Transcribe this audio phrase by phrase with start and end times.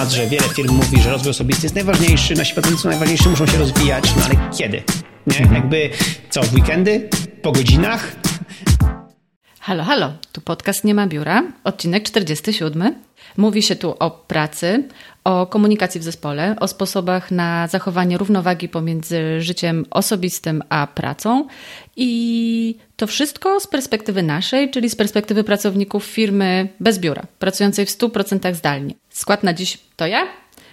[0.00, 3.46] temat, że wiele firm mówi, że rozwój osobisty jest najważniejszy, nasi pracownicy są najważniejsi, muszą
[3.46, 4.82] się rozwijać, no ale kiedy?
[5.26, 5.38] Nie?
[5.38, 5.54] Mhm.
[5.54, 5.90] Jakby
[6.30, 7.08] co, w weekendy?
[7.42, 8.19] Po godzinach?
[9.70, 12.94] Halo, halo, tu podcast Nie ma biura, odcinek 47.
[13.36, 14.88] Mówi się tu o pracy,
[15.24, 21.46] o komunikacji w zespole, o sposobach na zachowanie równowagi pomiędzy życiem osobistym a pracą.
[21.96, 27.90] I to wszystko z perspektywy naszej, czyli z perspektywy pracowników firmy bez biura, pracującej w
[27.90, 28.94] 100% zdalnie.
[29.10, 30.26] Skład na dziś to ja,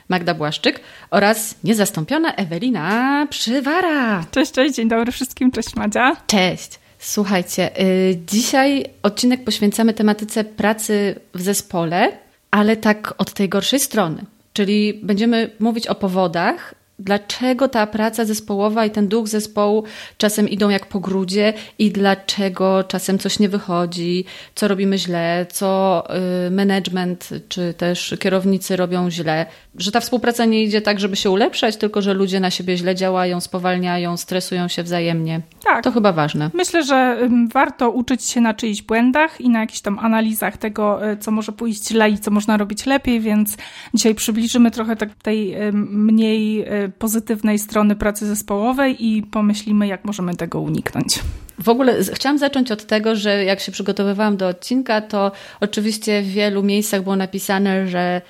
[0.10, 0.80] Magda Błaszczyk
[1.12, 4.26] oraz niezastąpiona Ewelina Przywara.
[4.32, 6.16] Cześć, cześć, dzień dobry wszystkim, cześć Madzia.
[6.28, 6.87] Cześć.
[7.08, 12.12] Słuchajcie, y, dzisiaj odcinek poświęcamy tematyce pracy w zespole,
[12.52, 14.26] ale tak od tej gorszej strony.
[14.54, 19.84] Czyli będziemy mówić o powodach, dlaczego ta praca zespołowa i ten duch zespołu
[20.18, 26.04] czasem idą jak po grudzie i dlaczego czasem coś nie wychodzi, co robimy źle, co
[26.48, 29.46] y, management czy też kierownicy robią źle,
[29.78, 32.96] że ta współpraca nie idzie tak, żeby się ulepszać, tylko że ludzie na siebie źle
[32.96, 35.42] działają, spowalniają, stresują się wzajemnie.
[35.64, 35.84] Tak.
[35.84, 36.50] To chyba ważne.
[36.54, 37.18] Myślę, że
[37.54, 41.52] warto uczyć się na czyichś błędach i na jakichś tam analizach tego, y, co może
[41.52, 43.58] pójść źle i co można robić lepiej, więc
[43.94, 50.36] dzisiaj przybliżymy trochę tak tej mniej y, pozytywnej strony pracy zespołowej i pomyślimy, jak możemy
[50.36, 51.20] tego uniknąć.
[51.60, 56.28] W ogóle chciałam zacząć od tego, że jak się przygotowywałam do odcinka, to oczywiście w
[56.28, 58.22] wielu miejscach było napisane, że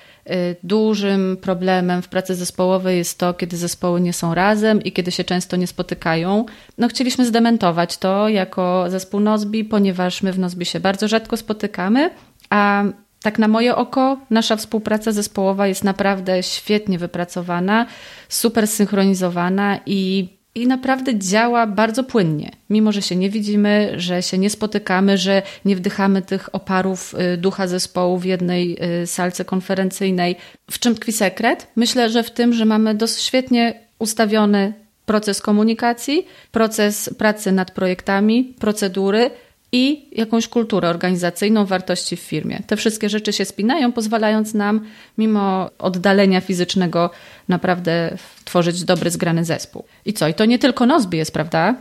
[0.63, 5.23] dużym problemem w pracy zespołowej jest to, kiedy zespoły nie są razem i kiedy się
[5.23, 6.45] często nie spotykają.
[6.77, 12.09] No, chcieliśmy zdementować to jako zespół Nozbi, ponieważ my w Nozbi się bardzo rzadko spotykamy,
[12.49, 12.83] a
[13.21, 17.85] tak na moje oko, nasza współpraca zespołowa jest naprawdę świetnie wypracowana,
[18.29, 20.29] super synchronizowana i,
[20.61, 22.51] i naprawdę działa bardzo płynnie.
[22.69, 27.37] Mimo, że się nie widzimy, że się nie spotykamy, że nie wdychamy tych oparów y,
[27.37, 30.35] ducha zespołu w jednej y, salce konferencyjnej.
[30.71, 31.67] W czym tkwi sekret?
[31.75, 34.73] Myślę, że w tym, że mamy dość świetnie ustawiony
[35.05, 39.31] proces komunikacji, proces pracy nad projektami, procedury
[39.71, 42.59] i jakąś kulturę organizacyjną, wartości w firmie.
[42.67, 44.85] Te wszystkie rzeczy się spinają, pozwalając nam,
[45.17, 47.09] mimo oddalenia fizycznego,
[47.47, 49.83] naprawdę tworzyć dobry, zgrany zespół.
[50.05, 50.27] I co?
[50.27, 51.75] I to nie tylko Nozbi jest, prawda?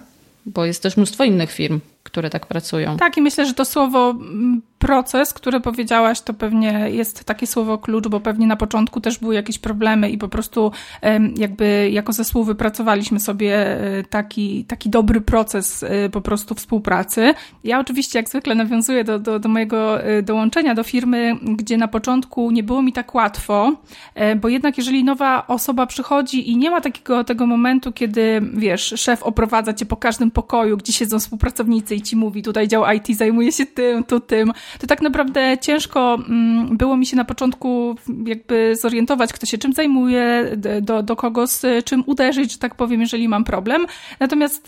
[0.46, 2.96] Bo jest też mnóstwo innych firm, które tak pracują.
[2.96, 7.78] Tak, i myślę, że to słowo mm, proces, które powiedziałaś, to pewnie jest takie słowo
[7.78, 10.72] klucz, bo pewnie na początku też były jakieś problemy i po prostu
[11.36, 17.34] jakby jako zespół wypracowaliśmy sobie e, taki, taki dobry proces e, po prostu współpracy.
[17.64, 21.88] Ja oczywiście jak zwykle nawiązuję do, do, do mojego e, dołączenia do firmy, gdzie na
[21.88, 23.72] początku nie było mi tak łatwo,
[24.40, 29.22] bo jednak jeżeli nowa osoba przychodzi i nie ma takiego tego momentu, kiedy wiesz, szef
[29.22, 33.66] oprowadza cię po każdym pokoju, gdzie siedzą współpracownicy ci mówi, tutaj dział IT zajmuje się
[33.66, 37.94] tym, tu tym, to tak naprawdę ciężko mm, było mi się na początku
[38.26, 43.00] jakby zorientować, kto się czym zajmuje, do, do kogo z czym uderzyć, że tak powiem,
[43.00, 43.86] jeżeli mam problem.
[44.20, 44.66] Natomiast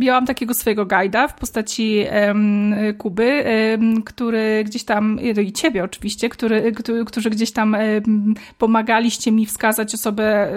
[0.00, 2.04] miałam takiego swojego guida w postaci
[2.98, 3.44] Kuby,
[4.04, 6.72] który gdzieś tam, i ciebie oczywiście, który,
[7.06, 7.76] którzy gdzieś tam
[8.58, 10.50] pomagaliście mi wskazać osobę,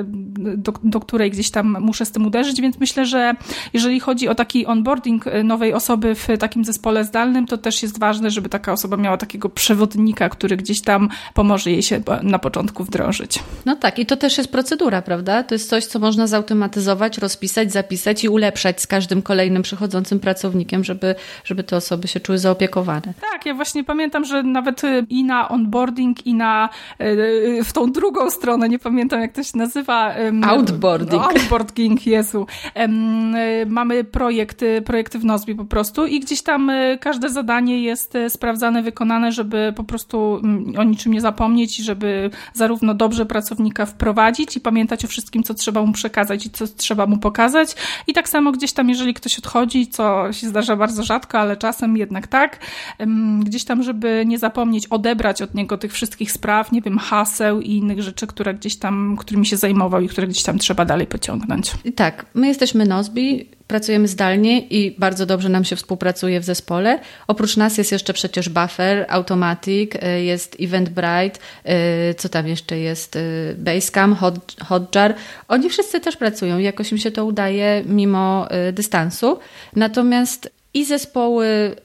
[0.58, 3.36] do, do której gdzieś tam muszę z tym uderzyć, więc myślę, że
[3.74, 8.32] jeżeli chodzi o taki onboarding nowej osoby w takim zespole zdalnym, to też jest ważne,
[8.32, 13.40] żeby taka osoba miała takiego przewodnika, który gdzieś tam pomoże jej się na początku wdrożyć.
[13.66, 15.44] No tak, i to też jest procedura, prawda?
[15.44, 20.84] To jest coś, co można zautomatyzować, rozpisać, zapisać i ulepszać z każdym kolejnym przychodzącym pracownikiem,
[20.84, 23.14] żeby, żeby te osoby się czuły zaopiekowane.
[23.32, 26.70] Tak, ja właśnie pamiętam, że nawet y, i na onboarding, i na
[27.02, 30.16] y, y, w tą drugą stronę, nie pamiętam jak to się nazywa.
[30.44, 31.24] Outboarding.
[31.24, 32.48] Outboarding, Jezu.
[33.68, 38.84] Mamy projekty, projekty w Nozbi po prostu i gdzieś tam każde zadanie jest sprawdzane sprawdzane,
[38.84, 44.58] wykonane, żeby po prostu mm, o niczym nie zapomnieć i żeby zarówno dobrze pracownika wprowadzić
[44.58, 47.76] i pamiętać o wszystkim, co trzeba mu przekazać i co trzeba mu pokazać.
[48.08, 51.98] I tak samo gdzieś tam, jeżeli ktoś odchodzi, co się zdarza bardzo rzadko, ale czasem
[51.98, 52.60] jednak tak,
[53.40, 57.70] gdzieś tam, żeby nie zapomnieć odebrać od niego tych wszystkich spraw, nie wiem, haseł i
[57.70, 61.72] innych rzeczy, które gdzieś tam, którymi się zajmował i które gdzieś tam trzeba dalej pociągnąć.
[61.96, 67.00] Tak, my jesteśmy Nozbi, pracujemy zdalnie i bardzo dobrze nam się współpracuje w zespole.
[67.28, 71.40] Oprócz nas jest jeszcze przecież Buffer, Automatic, y, jest Eventbrite,
[72.10, 74.20] y, co tam jeszcze jest, y, Basecamp,
[74.64, 75.16] Hotjar.
[75.48, 79.40] Oni wszyscy też pracują i jakoś im się to udaje mimo dystansu.
[79.76, 81.76] Natomiast i zespoły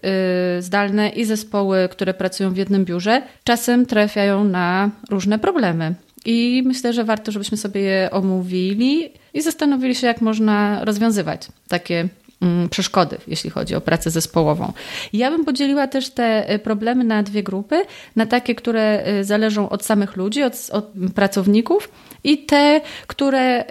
[0.58, 5.94] zdalne, i zespoły, które pracują w jednym biurze, czasem trafiają na różne problemy.
[6.24, 12.08] I myślę, że warto, żebyśmy sobie je omówili i zastanowili się, jak można rozwiązywać takie
[12.42, 14.72] mm, przeszkody, jeśli chodzi o pracę zespołową.
[15.12, 17.82] Ja bym podzieliła też te problemy na dwie grupy,
[18.16, 21.90] na takie, które zależą od samych ludzi, od, od pracowników
[22.24, 23.64] i te, które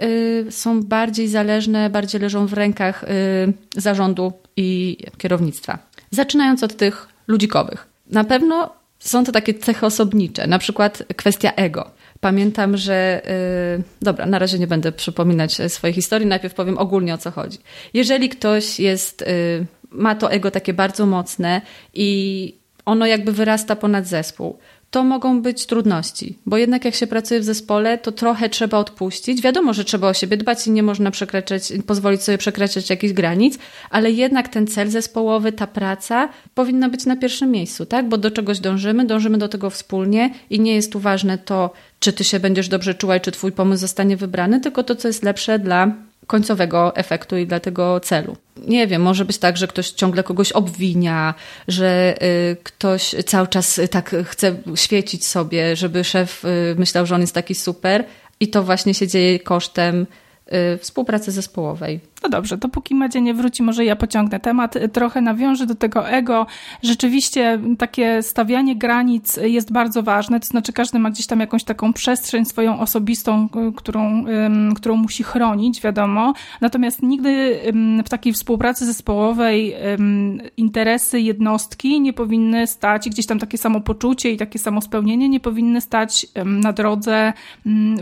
[0.50, 3.04] są bardziej zależne, bardziej leżą w rękach
[3.76, 5.78] zarządu i kierownictwa.
[6.10, 7.86] Zaczynając od tych ludzikowych.
[8.10, 11.90] Na pewno są to takie cechy osobnicze, na przykład kwestia ego.
[12.20, 13.22] Pamiętam, że.
[13.78, 17.58] Yy, dobra, na razie nie będę przypominać swojej historii, najpierw powiem ogólnie o co chodzi.
[17.94, 21.60] Jeżeli ktoś jest, yy, ma to ego takie bardzo mocne
[21.94, 24.58] i ono jakby wyrasta ponad zespół,
[24.90, 29.42] to mogą być trudności, bo jednak jak się pracuje w zespole, to trochę trzeba odpuścić.
[29.42, 33.58] Wiadomo, że trzeba o siebie dbać i nie można przekraczać, pozwolić sobie przekraczać jakichś granic,
[33.90, 38.08] ale jednak ten cel zespołowy, ta praca powinna być na pierwszym miejscu, tak?
[38.08, 42.12] Bo do czegoś dążymy, dążymy do tego wspólnie i nie jest tu ważne to, czy
[42.12, 45.22] ty się będziesz dobrze czuła i czy twój pomysł zostanie wybrany, tylko to, co jest
[45.22, 45.92] lepsze dla
[46.26, 48.36] końcowego efektu i dla tego celu.
[48.56, 51.34] Nie wiem, może być tak, że ktoś ciągle kogoś obwinia,
[51.68, 57.20] że y, ktoś cały czas tak chce świecić sobie, żeby szef y, myślał, że on
[57.20, 58.04] jest taki super
[58.40, 60.06] i to właśnie się dzieje kosztem
[60.74, 62.00] y, współpracy zespołowej.
[62.22, 64.74] No dobrze, to póki Madzie nie wróci, może ja pociągnę temat.
[64.92, 66.46] Trochę nawiążę do tego ego.
[66.82, 71.92] Rzeczywiście takie stawianie granic jest bardzo ważne, to znaczy każdy ma gdzieś tam jakąś taką
[71.92, 74.24] przestrzeń swoją osobistą, którą,
[74.76, 76.32] którą musi chronić, wiadomo.
[76.60, 77.60] Natomiast nigdy
[78.04, 79.74] w takiej współpracy zespołowej
[80.56, 86.26] interesy jednostki nie powinny stać, gdzieś tam takie samopoczucie i takie samospełnienie nie powinny stać
[86.44, 87.32] na drodze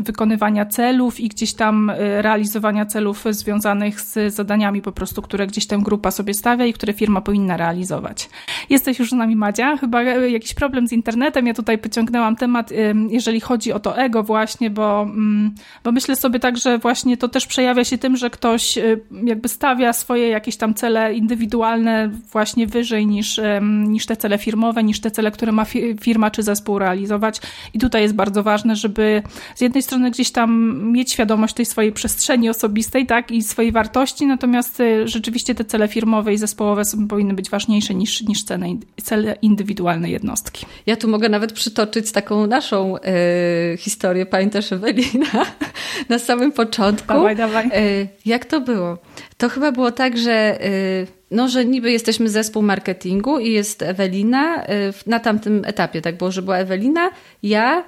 [0.01, 5.47] wykonywania celów i gdzieś tam e, realizowania celów związanych z z zadaniami po prostu, które
[5.47, 8.31] gdzieś tam grupa sobie stawia i które firma powinna realizować.
[8.71, 12.71] Jesteś już z nami Madzia, chyba e, jakiś problem z internetem, ja tutaj pociągnęłam temat,
[13.11, 17.29] jeżeli chodzi o to ego właśnie, bo, mm, bo myślę sobie tak, że właśnie to
[17.29, 18.83] też przejawia się tym, że ktoś e,
[19.25, 25.01] jakby stawia swoje jakieś tam cele indywidualne właśnie wyżej niż, niż te cele firmowe, niż
[25.01, 25.65] te cele, które ma
[26.01, 27.41] firma czy zespół realizować.
[27.75, 29.23] I tutaj jest bardzo ważne, żeby
[29.55, 33.98] z jednej strony gdzieś tam mieć świadomość tej swojej przestrzeni osobistej, tak, i swojej wartości,
[33.99, 38.67] wartości, natomiast y, rzeczywiście te cele firmowe i zespołowe powinny być ważniejsze niż, niż cele,
[39.03, 40.67] cele indywidualne jednostki.
[40.87, 44.27] Ja tu mogę nawet przytoczyć taką naszą y, historię.
[44.27, 45.47] Pamiętasz Ewelina?
[46.09, 47.09] Na samym początku.
[47.09, 47.67] Dawaj, dawaj.
[47.67, 48.99] Y, jak to było?
[49.39, 54.65] To chyba było tak, że y, no, że niby jesteśmy zespół marketingu i jest Ewelina
[54.65, 54.69] y,
[55.07, 57.11] na tamtym etapie, tak było, że była Ewelina,
[57.43, 57.85] ja,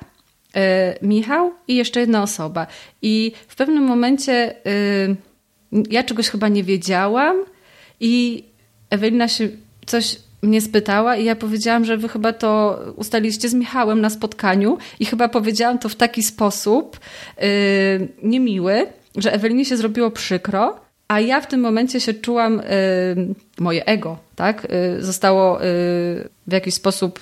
[1.02, 2.66] Michał i jeszcze jedna osoba.
[3.02, 4.54] I w pewnym momencie
[5.90, 7.36] ja czegoś chyba nie wiedziałam
[8.00, 8.44] i
[8.90, 9.48] Ewelina się
[9.86, 14.78] coś mnie spytała i ja powiedziałam, że wy chyba to ustaliliście z Michałem na spotkaniu
[15.00, 17.00] i chyba powiedziałam to w taki sposób
[17.36, 17.44] yy,
[18.22, 18.86] niemiły,
[19.16, 22.56] że Ewelinie się zrobiło przykro, a ja w tym momencie się czułam,
[23.16, 25.64] yy, moje ego, tak, yy, zostało y,
[26.46, 27.20] w jakiś sposób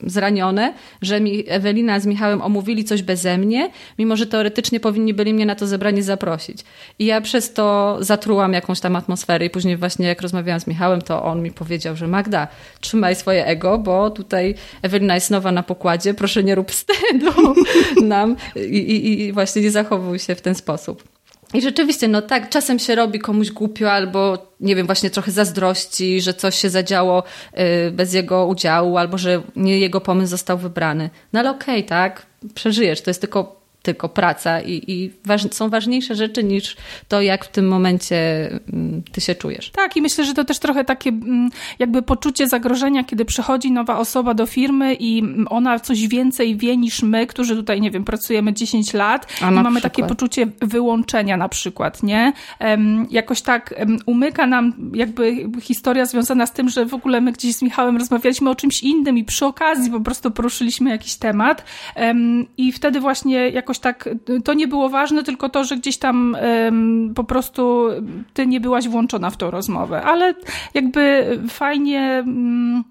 [0.00, 5.34] zranione, że mi Ewelina z Michałem omówili coś beze mnie, mimo że teoretycznie powinni byli
[5.34, 6.64] mnie na to zebranie zaprosić.
[6.98, 11.02] I ja przez to zatrułam jakąś tam atmosferę i później właśnie jak rozmawiałam z Michałem,
[11.02, 12.48] to on mi powiedział, że Magda,
[12.80, 17.54] trzymaj swoje ego, bo tutaj Ewelina jest nowa na pokładzie, proszę nie rób wstydu
[18.02, 21.15] nam i, i, i właśnie nie zachowuj się w ten sposób.
[21.56, 26.20] I rzeczywiście, no tak, czasem się robi komuś głupio albo, nie wiem, właśnie trochę zazdrości,
[26.20, 27.22] że coś się zadziało
[27.86, 31.10] y, bez jego udziału albo że nie jego pomysł został wybrany.
[31.32, 33.55] No ale okej, okay, tak, przeżyjesz, to jest tylko
[33.86, 36.76] tylko praca i, i waż, są ważniejsze rzeczy niż
[37.08, 38.16] to, jak w tym momencie
[38.72, 39.70] mm, ty się czujesz.
[39.70, 43.98] Tak, i myślę, że to też trochę takie mm, jakby poczucie zagrożenia, kiedy przychodzi nowa
[43.98, 48.52] osoba do firmy i ona coś więcej wie niż my, którzy tutaj, nie wiem, pracujemy
[48.52, 49.82] 10 lat i mamy przykład.
[49.82, 52.32] takie poczucie wyłączenia na przykład, nie?
[53.10, 53.74] jakoś tak
[54.06, 58.50] umyka nam jakby historia związana z tym, że w ogóle my gdzieś z Michałem rozmawialiśmy
[58.50, 61.64] o czymś innym i przy okazji po prostu poruszyliśmy jakiś temat
[62.56, 64.08] i wtedy właśnie jakoś jakoś tak,
[64.44, 67.88] to nie było ważne, tylko to, że gdzieś tam um, po prostu
[68.34, 70.34] ty nie byłaś włączona w tą rozmowę, ale
[70.74, 72.22] jakby fajnie.
[72.26, 72.84] Um,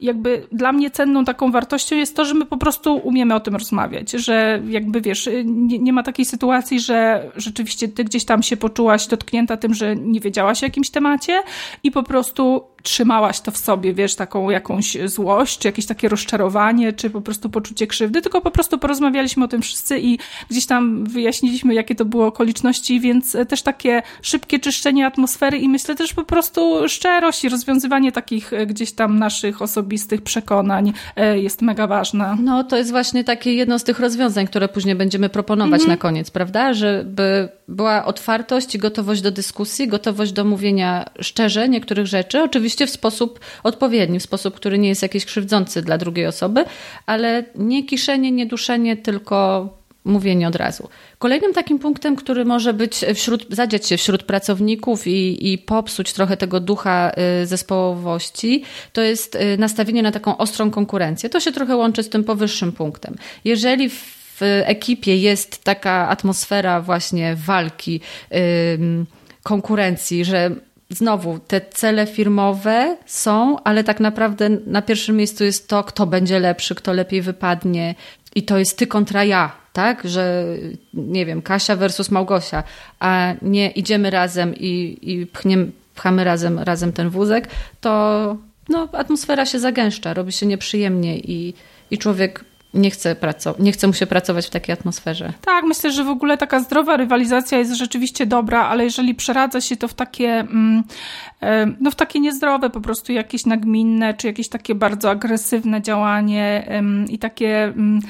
[0.00, 3.54] jakby dla mnie cenną taką wartością jest to, że my po prostu umiemy o tym
[3.54, 8.56] rozmawiać, że jakby wiesz, nie, nie, ma takiej sytuacji, że rzeczywiście ty gdzieś tam się
[8.56, 11.42] poczułaś dotknięta tym, że nie wiedziałaś o jakimś temacie
[11.82, 16.92] i po prostu trzymałaś to w sobie, wiesz, taką jakąś złość, czy jakieś takie rozczarowanie,
[16.92, 20.18] czy po prostu poczucie krzywdy, tylko po prostu porozmawialiśmy o tym wszyscy i
[20.50, 25.94] gdzieś tam wyjaśniliśmy, jakie to były okoliczności, więc też takie szybkie czyszczenie atmosfery i myślę
[25.94, 30.92] też po prostu szczerość i rozwiązywanie takich gdzieś tam naszych osobistych przekonań
[31.34, 32.36] jest mega ważne.
[32.40, 35.90] No, to jest właśnie takie jedno z tych rozwiązań, które później będziemy proponować mhm.
[35.90, 36.74] na koniec, prawda?
[36.74, 42.90] Żeby była otwartość i gotowość do dyskusji, gotowość do mówienia szczerze niektórych rzeczy, oczywiście w
[42.90, 46.64] sposób odpowiedni, w sposób, który nie jest jakiś krzywdzący dla drugiej osoby,
[47.06, 49.68] ale nie kiszenie, nie duszenie, tylko
[50.04, 50.88] mówienie od razu.
[51.18, 56.36] Kolejnym takim punktem, który może być wśród, zadziać się wśród pracowników i, i popsuć trochę
[56.36, 57.12] tego ducha
[57.42, 58.62] y, zespołowości,
[58.92, 61.30] to jest y, nastawienie na taką ostrą konkurencję.
[61.30, 63.16] To się trochę łączy z tym powyższym punktem.
[63.44, 68.00] Jeżeli w ekipie jest taka atmosfera właśnie walki,
[69.42, 70.50] konkurencji, że
[70.90, 76.38] znowu te cele firmowe są, ale tak naprawdę na pierwszym miejscu jest to, kto będzie
[76.38, 77.94] lepszy, kto lepiej wypadnie
[78.34, 80.08] i to jest ty kontra ja, tak?
[80.08, 80.44] Że
[80.94, 82.62] nie wiem, Kasia versus Małgosia,
[83.00, 87.48] a nie idziemy razem i, i pchniemy, pchamy razem, razem ten wózek,
[87.80, 88.36] to
[88.68, 91.54] no, atmosfera się zagęszcza, robi się nieprzyjemnie i,
[91.90, 92.44] i człowiek
[92.74, 95.32] nie chce, pracować, nie chce mu się pracować w takiej atmosferze.
[95.40, 99.76] Tak, myślę, że w ogóle taka zdrowa rywalizacja jest rzeczywiście dobra, ale jeżeli przeradza się
[99.76, 100.84] to w takie, mm,
[101.80, 106.68] no w takie niezdrowe, po prostu jakieś nagminne, czy jakieś takie bardzo agresywne działanie
[107.08, 108.00] i takie mm,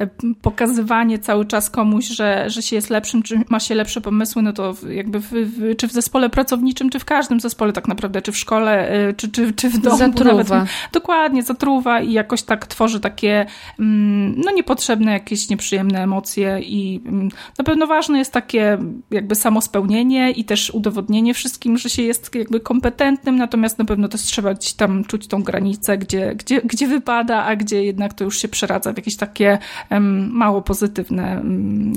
[0.00, 0.06] e,
[0.42, 4.52] pokazywanie cały czas komuś, że, że się jest lepszym, czy ma się lepsze pomysły, no
[4.52, 8.32] to jakby w, w, czy w zespole pracowniczym, czy w każdym zespole tak naprawdę, czy
[8.32, 9.96] w szkole, e, czy, czy, czy w domu.
[9.96, 10.34] Zatruwa.
[10.34, 13.46] Nawet, dokładnie, zatruwa i jakoś tak tworzy takie
[13.78, 18.78] mm, no, niepotrzebne jakieś nieprzyjemne emocje i mm, na pewno ważne jest takie
[19.10, 22.83] jakby samospełnienie i też udowodnienie wszystkim, że się jest jakby kompetentnym,
[23.32, 27.84] natomiast na pewno też trzeba tam czuć tą granicę, gdzie, gdzie, gdzie wypada, a gdzie
[27.84, 29.58] jednak to już się przeradza w jakieś takie
[30.30, 31.42] mało pozytywne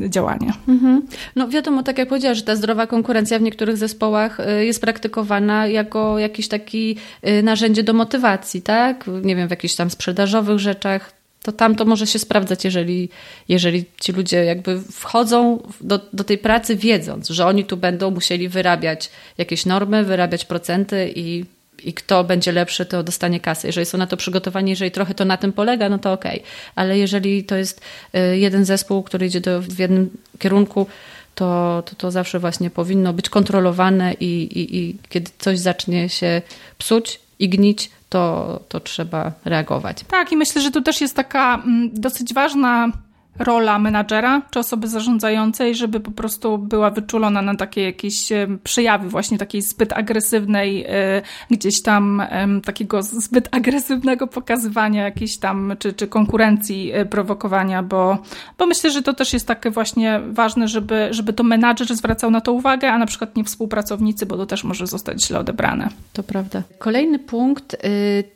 [0.10, 0.54] działanie.
[0.68, 1.02] Mhm.
[1.36, 5.68] No wiadomo, tak jak powiedziałaś, że ta zdrowa konkurencja w niektórych zespołach y, jest praktykowana
[5.68, 9.06] jako jakiś taki y, narzędzie do motywacji, tak?
[9.24, 11.17] Nie wiem, w jakichś tam sprzedażowych rzeczach,
[11.48, 13.10] to tam to może się sprawdzać, jeżeli,
[13.50, 18.50] jeżeli ci ludzie jakby wchodzą do, do tej pracy wiedząc, że oni tu będą musieli
[18.50, 21.46] wyrabiać jakieś normy, wyrabiać procenty i,
[21.84, 23.68] i kto będzie lepszy, to dostanie kasę.
[23.68, 26.40] Jeżeli są na to przygotowani, jeżeli trochę to na tym polega, no to okej.
[26.40, 26.52] Okay.
[26.76, 27.82] Ale jeżeli to jest
[28.16, 30.88] y, jeden zespół, który idzie do, w jednym kierunku,
[31.36, 36.42] to, to, to zawsze właśnie powinno być kontrolowane i, i, i kiedy coś zacznie się
[36.78, 40.04] psuć i gnić, to, to trzeba reagować.
[40.04, 42.92] Tak, i myślę, że tu też jest taka mm, dosyć ważna
[43.40, 49.10] rola menadżera czy osoby zarządzającej, żeby po prostu była wyczulona na takie jakieś e, przejawy
[49.10, 52.24] właśnie takiej zbyt agresywnej, e, gdzieś tam
[52.66, 58.18] takiego zbyt agresywnego pokazywania jakiejś tam, czy, czy konkurencji e, prowokowania, bo,
[58.58, 62.42] bo myślę, że to też jest takie właśnie ważne, żeby, żeby to menadżer zwracał na
[62.42, 65.90] to uwagę, a na przykład nie współpracownicy, bo to też może zostać źle odebrane.
[66.14, 66.64] To prawda.
[66.80, 67.78] Kolejny punkt y,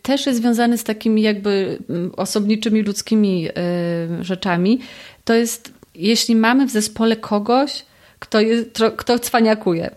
[0.01, 4.79] też jest związany z takimi jakby mm, osobniczymi ludzkimi y, rzeczami,
[5.23, 7.85] to jest, jeśli mamy w zespole kogoś,
[8.19, 9.95] kto, jest, kto cwaniakuje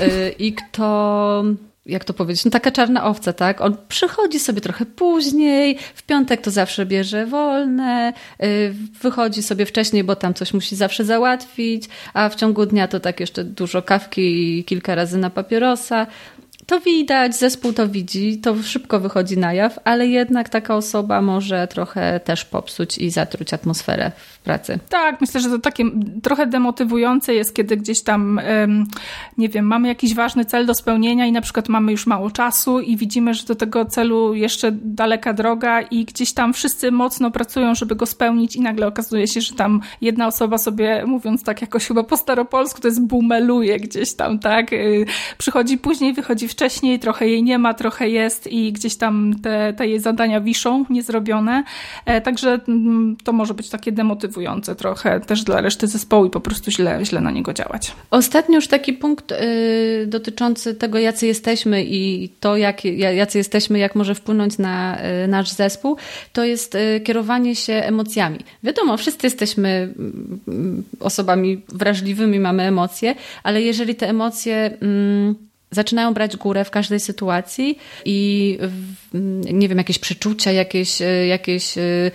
[0.00, 1.44] yy, i kto
[1.86, 3.60] jak to powiedzieć, no taka czarna owca, tak?
[3.60, 10.04] On przychodzi sobie trochę później, w piątek to zawsze bierze wolne, y, wychodzi sobie wcześniej,
[10.04, 14.58] bo tam coś musi zawsze załatwić, a w ciągu dnia to tak jeszcze dużo kawki
[14.58, 16.06] i kilka razy na papierosa
[16.66, 21.68] to widać, zespół to widzi, to szybko wychodzi na jaw, ale jednak taka osoba może
[21.68, 24.78] trochę też popsuć i zatruć atmosferę w pracy.
[24.88, 25.84] Tak, myślę, że to takie
[26.22, 28.40] trochę demotywujące jest, kiedy gdzieś tam,
[29.38, 32.80] nie wiem, mamy jakiś ważny cel do spełnienia i na przykład mamy już mało czasu
[32.80, 37.74] i widzimy, że do tego celu jeszcze daleka droga i gdzieś tam wszyscy mocno pracują,
[37.74, 41.86] żeby go spełnić i nagle okazuje się, że tam jedna osoba sobie, mówiąc tak jakoś
[41.86, 44.72] chyba po staropolsku, to jest bumeluje gdzieś tam, tak?
[44.72, 45.06] Y,
[45.38, 49.72] przychodzi później, wychodzi w wcześniej, trochę jej nie ma, trochę jest i gdzieś tam te,
[49.72, 51.64] te jej zadania wiszą, niezrobione.
[52.06, 56.40] E, także mm, to może być takie demotywujące trochę też dla reszty zespołu i po
[56.40, 57.92] prostu źle, źle na niego działać.
[58.10, 59.36] Ostatnio już taki punkt y,
[60.06, 65.50] dotyczący tego, jacy jesteśmy i to, jak, jacy jesteśmy, jak może wpłynąć na y, nasz
[65.50, 65.96] zespół,
[66.32, 68.38] to jest y, kierowanie się emocjami.
[68.62, 74.70] Wiadomo, wszyscy jesteśmy mm, mm, osobami wrażliwymi, mamy emocje, ale jeżeli te emocje
[75.76, 78.58] zaczynają brać górę w każdej sytuacji i
[79.52, 82.10] nie wiem, jakieś przeczucia, jakieś, e, jakieś e,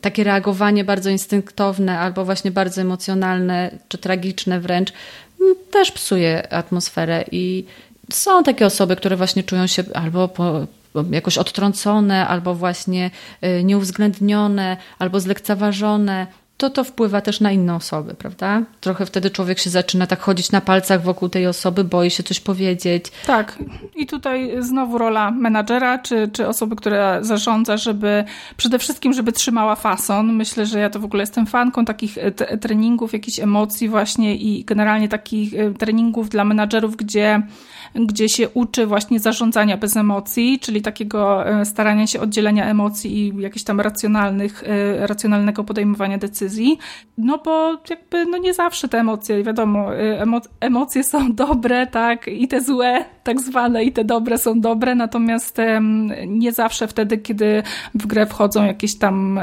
[0.00, 4.92] takie reagowanie bardzo instynktowne albo właśnie bardzo emocjonalne czy tragiczne wręcz
[5.70, 7.24] też psuje atmosferę.
[7.32, 7.64] I
[8.12, 10.66] są takie osoby, które właśnie czują się albo po,
[11.10, 13.10] jakoś odtrącone, albo właśnie
[13.44, 16.26] y, nieuwzględnione, albo zlekceważone,
[16.60, 18.62] to to wpływa też na inne osoby, prawda?
[18.80, 22.40] Trochę wtedy człowiek się zaczyna tak chodzić na palcach wokół tej osoby, boi się coś
[22.40, 23.04] powiedzieć.
[23.26, 23.58] Tak.
[23.96, 28.24] I tutaj znowu rola menadżera, czy, czy osoby, która zarządza, żeby
[28.56, 30.32] przede wszystkim, żeby trzymała fason.
[30.32, 34.64] Myślę, że ja to w ogóle jestem fanką takich e, treningów, jakichś emocji właśnie i
[34.64, 37.42] generalnie takich e, treningów dla menadżerów, gdzie
[37.94, 43.40] gdzie się uczy właśnie zarządzania bez emocji, czyli takiego e, starania się oddzielenia emocji i
[43.42, 46.78] jakichś tam racjonalnych, e, racjonalnego podejmowania decyzji.
[47.18, 52.28] No bo jakby no nie zawsze te emocje, wiadomo, e, emo emocje są dobre, tak,
[52.28, 55.56] i te złe, tak zwane, i te dobre są dobre, natomiast
[56.26, 57.62] nie zawsze wtedy, kiedy
[57.94, 59.40] w grę wchodzą jakiees tam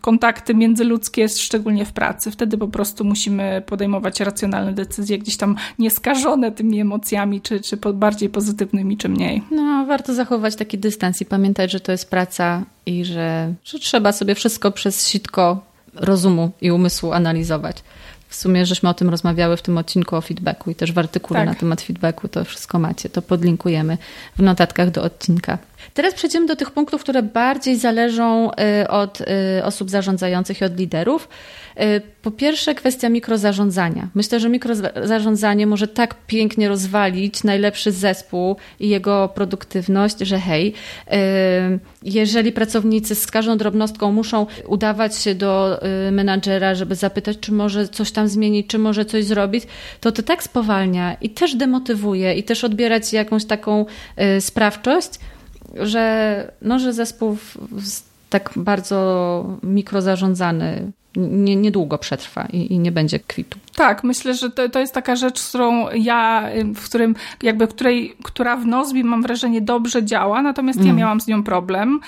[0.00, 2.30] kontakty międzyludzkie, szczególnie w pracy.
[2.30, 8.28] Wtedy po prostu musimy podejmować racjonalne decyzje, gdzieś tam nieskażone tymi emocjami, czy, czy bardziej
[8.28, 9.42] pozytywnymi, czy mniej.
[9.50, 14.12] No, warto zachować taki dystans i pamiętać, że to jest praca i że, że trzeba
[14.12, 15.60] sobie wszystko przez sitko
[15.94, 17.76] rozumu i umysłu analizować.
[18.36, 21.40] W sumie żeśmy o tym rozmawiały w tym odcinku o feedbacku i też w artykule
[21.40, 21.48] tak.
[21.48, 23.08] na temat feedbacku to wszystko macie.
[23.08, 23.98] To podlinkujemy
[24.38, 25.58] w notatkach do odcinka.
[25.94, 28.50] Teraz przejdziemy do tych punktów, które bardziej zależą
[28.82, 29.24] y, od y,
[29.64, 31.28] osób zarządzających i od liderów.
[31.80, 34.08] Y, po pierwsze, kwestia mikrozarządzania.
[34.14, 40.72] Myślę, że mikrozarządzanie może tak pięknie rozwalić najlepszy zespół i jego produktywność, że hej,
[42.02, 45.80] jeżeli pracownicy z każdą drobnostką muszą udawać się do
[46.12, 49.64] menadżera, żeby zapytać, czy może coś tam zmienić, czy może coś zrobić,
[50.00, 53.86] to to tak spowalnia i też demotywuje, i też odbierać jakąś taką
[54.40, 55.10] sprawczość
[55.80, 57.36] że, no, że zespół
[58.30, 63.58] tak bardzo mikrozarządzany nie, niedługo przetrwa i, i, nie będzie kwitu.
[63.76, 68.56] Tak, myślę, że to, to jest taka rzecz, którą ja, w którym, jakby, której, która
[68.56, 70.88] w Nozbi mam wrażenie dobrze działa, natomiast mm.
[70.88, 72.00] ja miałam z nią problem,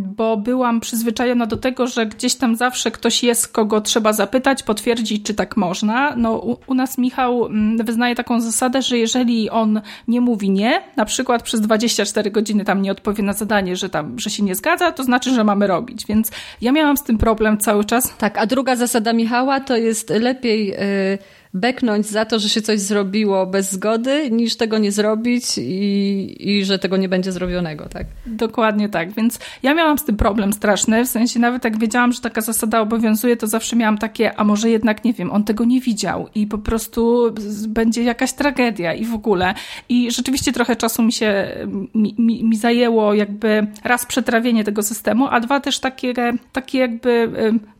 [0.00, 5.26] bo byłam przyzwyczajona do tego, że gdzieś tam zawsze ktoś jest, kogo trzeba zapytać, potwierdzić,
[5.26, 6.16] czy tak można.
[6.16, 11.04] No, u, u nas Michał wyznaje taką zasadę, że jeżeli on nie mówi nie, na
[11.04, 14.92] przykład przez 24 godziny tam nie odpowie na zadanie, że tam, że się nie zgadza,
[14.92, 16.06] to znaczy, że mamy robić.
[16.06, 16.30] Więc
[16.60, 20.74] ja miałam z tym problem cały czas tak, a druga zasada Michała to jest lepiej
[20.74, 21.18] y,
[21.56, 26.64] beknąć za to, że się coś zrobiło bez zgody, niż tego nie zrobić i, i
[26.64, 28.06] że tego nie będzie zrobionego, tak?
[28.26, 32.20] Dokładnie tak, więc ja miałam z tym problem straszny, w sensie nawet jak wiedziałam, że
[32.20, 35.80] taka zasada obowiązuje, to zawsze miałam takie, a może jednak, nie wiem, on tego nie
[35.80, 37.34] widział i po prostu
[37.68, 39.54] będzie jakaś tragedia i w ogóle.
[39.88, 41.48] I rzeczywiście trochę czasu mi się,
[41.94, 46.14] mi, mi, mi zajęło jakby raz przetrawienie tego systemu, a dwa też takie,
[46.52, 47.32] takie jakby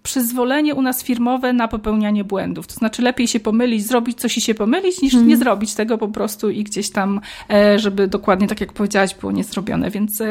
[0.07, 2.67] przyzwolenie u nas firmowe na popełnianie błędów.
[2.67, 5.29] To znaczy lepiej się pomylić, zrobić coś i się pomylić, niż hmm.
[5.29, 9.33] nie zrobić tego po prostu i gdzieś tam, e, żeby dokładnie tak jak powiedziałaś, było
[9.33, 9.91] niezrobione.
[9.91, 10.23] Więc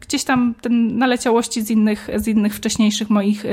[0.00, 3.44] gdzieś tam te naleciałości z innych, z innych wcześniejszych moich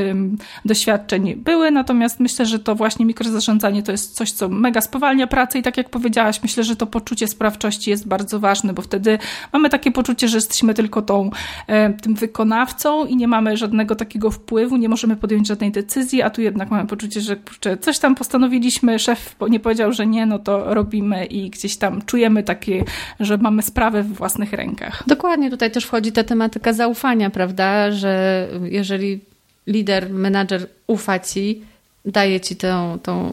[0.66, 5.60] doświadczeń były, natomiast myślę, że to właśnie mikrozarządzanie to jest coś, co mega spowalnia pracę
[5.60, 9.20] i tak jak powiedziałaś, myślę, że to poczucie sprawczości jest bardzo ważne, bo wtedy
[9.54, 11.30] mamy takie poczucie, że jesteśmy tylko tą,
[11.68, 16.22] e, tym wykonawcą i nie mamy żadnego takiego wpływu, nie możemy podjąć podjąć żadnej decyzji,
[16.22, 20.26] a tu jednak mamy poczucie, że kurczę, coś tam postanowiliśmy, szef nie powiedział, że nie,
[20.26, 22.84] no to robimy i gdzieś tam czujemy takie,
[23.20, 25.04] że mamy sprawę w własnych rękach.
[25.08, 29.20] Dokładnie, tutaj też wchodzi ta tematyka zaufania, prawda, że jeżeli
[29.68, 31.62] lider, menadżer ufa ci,
[32.06, 33.32] daje ci tę, tą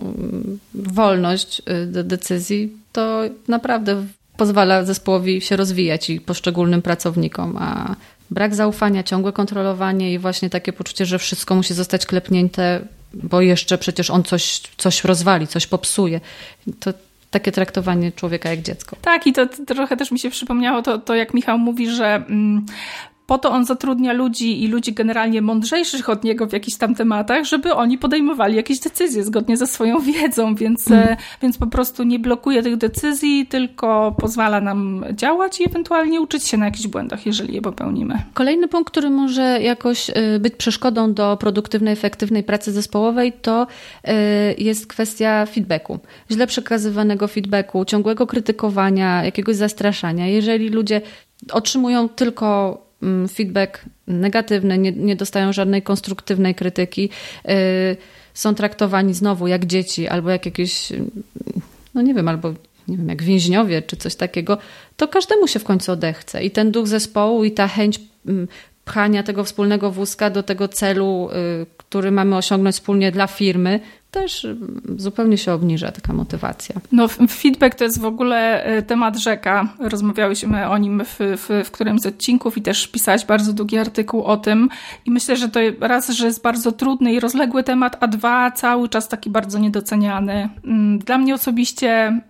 [0.74, 4.04] wolność y, do decyzji, to naprawdę
[4.36, 7.96] pozwala zespołowi się rozwijać i poszczególnym pracownikom, a
[8.30, 12.80] brak zaufania, ciągłe kontrolowanie i właśnie takie poczucie, że wszystko musi zostać klepnięte,
[13.14, 16.20] bo jeszcze przecież on coś, coś rozwali, coś popsuje.
[16.80, 16.92] To
[17.30, 18.96] takie traktowanie człowieka jak dziecko.
[19.02, 22.66] Tak, i to trochę też mi się przypomniało to, to jak Michał mówi, że mm,
[23.32, 27.44] po to on zatrudnia ludzi i ludzi generalnie mądrzejszych od niego w jakichś tam tematach,
[27.44, 31.16] żeby oni podejmowali jakieś decyzje zgodnie ze swoją wiedzą, więc, mm.
[31.42, 36.56] więc po prostu nie blokuje tych decyzji, tylko pozwala nam działać i ewentualnie uczyć się
[36.56, 38.22] na jakichś błędach, jeżeli je popełnimy.
[38.34, 43.66] Kolejny punkt, który może jakoś e, być przeszkodą do produktywnej, efektywnej pracy zespołowej, to
[44.04, 44.14] e,
[44.52, 45.98] jest kwestia feedbacku.
[46.30, 50.26] Źle przekazywanego feedbacku, ciągłego krytykowania, jakiegoś zastraszania.
[50.26, 51.00] Jeżeli ludzie
[51.52, 52.78] otrzymują tylko
[53.32, 57.10] feedback negatywny, nie, nie dostają żadnej konstruktywnej krytyki,
[57.48, 57.96] y,
[58.34, 60.92] są traktowani znowu jak dzieci albo jak jakieś,
[61.94, 62.54] no nie wiem, albo
[62.88, 64.58] nie wiem, jak więźniowie czy coś takiego,
[64.96, 66.44] to każdemu się w końcu odechce.
[66.44, 68.48] I ten duch zespołu i ta chęć mm,
[68.84, 71.28] pchania tego wspólnego wózka do tego celu,
[71.62, 73.80] y, który mamy osiągnąć wspólnie dla firmy,
[74.12, 74.46] też
[74.96, 76.74] zupełnie się obniża taka motywacja.
[76.92, 79.74] No, feedback to jest w ogóle e, temat rzeka.
[79.78, 84.24] Rozmawiałyśmy o nim w, w, w którymś z odcinków i też pisałaś bardzo długi artykuł
[84.24, 84.68] o tym.
[85.06, 88.88] I myślę, że to raz, że jest bardzo trudny i rozległy temat, a dwa, cały
[88.88, 90.48] czas taki bardzo niedoceniany.
[90.64, 92.20] Mm, dla mnie osobiście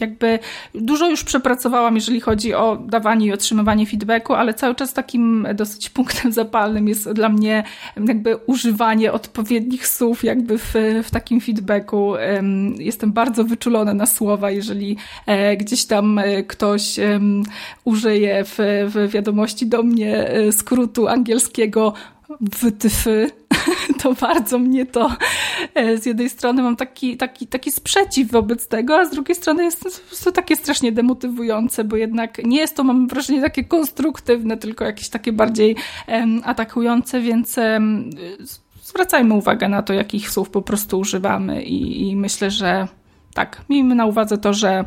[0.00, 0.38] jakby
[0.74, 5.90] dużo już przepracowałam, jeżeli chodzi o dawanie i otrzymywanie feedbacku, ale cały czas takim dosyć
[5.90, 7.64] punktem zapalnym jest dla mnie
[8.06, 12.14] jakby używanie odpowiednich słów jakby w, w takim feedbacku.
[12.78, 16.96] Jestem bardzo wyczulona na słowa, jeżeli e, gdzieś tam e, ktoś
[17.84, 18.58] użyje w,
[18.94, 21.92] w wiadomości do mnie e, skrótu angielskiego
[22.40, 23.06] WTF,
[24.02, 25.16] to bardzo mnie to
[25.74, 29.64] e, z jednej strony mam taki, taki, taki sprzeciw wobec tego, a z drugiej strony
[29.64, 34.84] jest to takie strasznie demotywujące, bo jednak nie jest to, mam wrażenie, takie konstruktywne, tylko
[34.84, 35.76] jakieś takie bardziej
[36.44, 37.56] atakujące, więc
[38.82, 42.88] zwracajmy uwagę na to, jakich słów po prostu używamy i, i myślę, że
[43.34, 44.84] tak, miejmy na uwadze to, że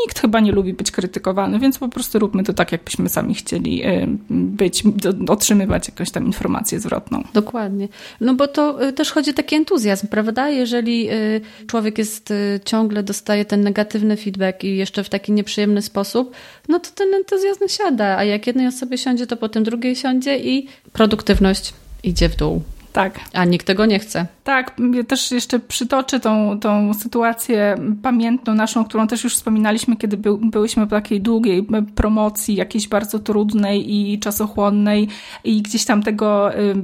[0.00, 3.86] nikt chyba nie lubi być krytykowany, więc po prostu róbmy to tak, jakbyśmy sami chcieli
[3.86, 4.82] y, być,
[5.28, 7.24] otrzymywać jakąś tam informację zwrotną.
[7.34, 7.88] Dokładnie.
[8.20, 10.48] No bo to y, też chodzi o taki entuzjazm, prawda?
[10.48, 12.32] Jeżeli y, człowiek jest
[12.64, 16.34] ciągle dostaje ten negatywny feedback i jeszcze w taki nieprzyjemny sposób,
[16.68, 20.68] no to ten entuzjazm siada, a jak jednej osobie siądzie, to potem drugiej siądzie i
[20.92, 22.62] produktywność idzie w dół.
[22.92, 23.20] Tak.
[23.32, 24.26] A nikt tego nie chce.
[24.44, 30.16] Tak, ja też jeszcze przytoczę tą, tą sytuację pamiętną naszą, którą też już wspominaliśmy, kiedy
[30.16, 35.08] by, byłyśmy po takiej długiej promocji, jakiejś bardzo trudnej i czasochłonnej
[35.44, 36.74] i gdzieś tam tego y,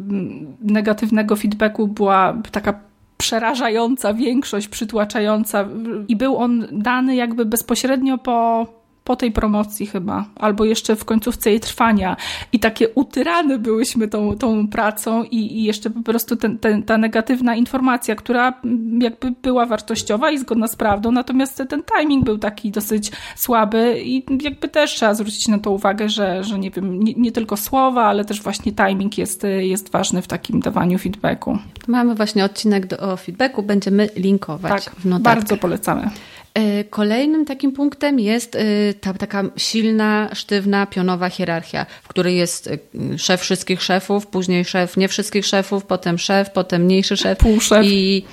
[0.61, 2.81] negatywnego feedbacku była taka
[3.17, 5.69] przerażająca większość, przytłaczająca
[6.09, 8.67] i był on dany jakby bezpośrednio po
[9.05, 12.17] po tej promocji chyba, albo jeszcze w końcówce jej trwania.
[12.53, 16.99] I takie utyrane byłyśmy tą, tą pracą i, i jeszcze po prostu ten, ten, ta
[16.99, 18.53] negatywna informacja, która
[19.01, 24.25] jakby była wartościowa i zgodna z prawdą, natomiast ten timing był taki dosyć słaby i
[24.43, 28.05] jakby też trzeba zwrócić na to uwagę, że, że nie wiem, nie, nie tylko słowa,
[28.05, 31.59] ale też właśnie timing jest, jest ważny w takim dawaniu feedbacku.
[31.87, 35.35] Mamy właśnie odcinek do, o feedbacku, będziemy linkować tak, w notatkach.
[35.35, 36.11] bardzo polecamy.
[36.59, 38.61] E, kolejnym takim punktem jest e,
[39.01, 44.97] ta taka silna, sztywna, pionowa hierarchia, w której jest e, szef wszystkich szefów, później szef
[44.97, 47.39] nie wszystkich szefów, potem szef, potem mniejszy szef.
[47.39, 47.87] Półszef.
[47.87, 48.25] I,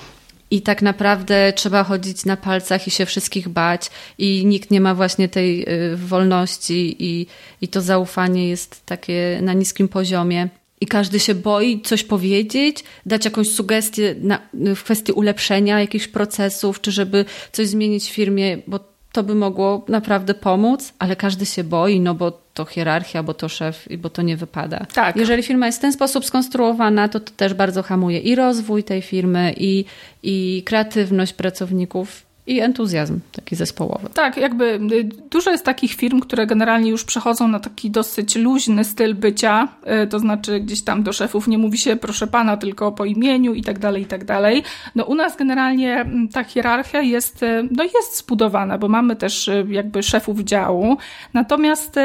[0.50, 4.94] I tak naprawdę trzeba chodzić na palcach i się wszystkich bać, i nikt nie ma
[4.94, 7.26] właśnie tej wolności, i,
[7.60, 10.48] i to zaufanie jest takie na niskim poziomie
[10.80, 16.80] i każdy się boi coś powiedzieć, dać jakąś sugestię na, w kwestii ulepszenia jakichś procesów,
[16.80, 18.80] czy żeby coś zmienić w firmie, bo
[19.12, 23.48] to by mogło naprawdę pomóc, ale każdy się boi, no bo to hierarchia, bo to
[23.48, 24.86] szef, bo to nie wypada.
[24.94, 25.16] Tak.
[25.16, 29.02] Jeżeli firma jest w ten sposób skonstruowana, to to też bardzo hamuje i rozwój tej
[29.02, 29.84] firmy, i,
[30.22, 34.08] i kreatywność pracowników, i entuzjazm taki zespołowy.
[34.14, 38.84] Tak, jakby y, dużo jest takich firm, które generalnie już przechodzą na taki dosyć luźny
[38.84, 39.68] styl bycia,
[40.04, 43.54] y, to znaczy gdzieś tam do szefów nie mówi się proszę pana, tylko po imieniu
[43.54, 44.62] i tak dalej, i tak dalej.
[44.94, 50.02] No u nas generalnie ta hierarchia jest, y, no jest zbudowana, bo mamy też jakby
[50.02, 50.96] szefów działu,
[51.34, 51.96] natomiast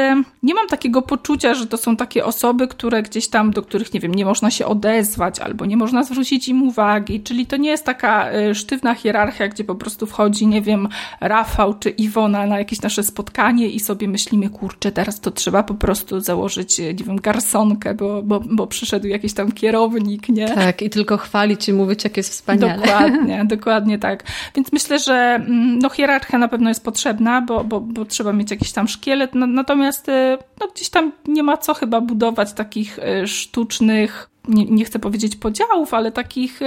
[0.42, 4.00] nie mam takiego poczucia, że to są takie osoby, które gdzieś tam, do których, nie
[4.00, 7.84] wiem, nie można się odezwać albo nie można zwrócić im uwagi, czyli to nie jest
[7.84, 10.88] taka sztywna hierarchia, gdzie po prostu wchodzi przychodzi, nie wiem,
[11.20, 15.74] Rafał czy Iwona na jakieś nasze spotkanie i sobie myślimy, kurczę, teraz to trzeba po
[15.74, 20.48] prostu założyć, nie wiem, garsonkę, bo, bo, bo przyszedł jakiś tam kierownik, nie?
[20.48, 22.76] Tak, i tylko chwalić i mówić, jak jest wspaniale.
[22.76, 24.24] Dokładnie, dokładnie tak.
[24.54, 28.50] Więc myślę, że mm, no, hierarchia na pewno jest potrzebna, bo, bo, bo trzeba mieć
[28.50, 33.26] jakiś tam szkielet, natomiast y, no, gdzieś tam nie ma co chyba budować takich y,
[33.26, 36.60] sztucznych nie, nie, chcę powiedzieć podziałów, ale takich.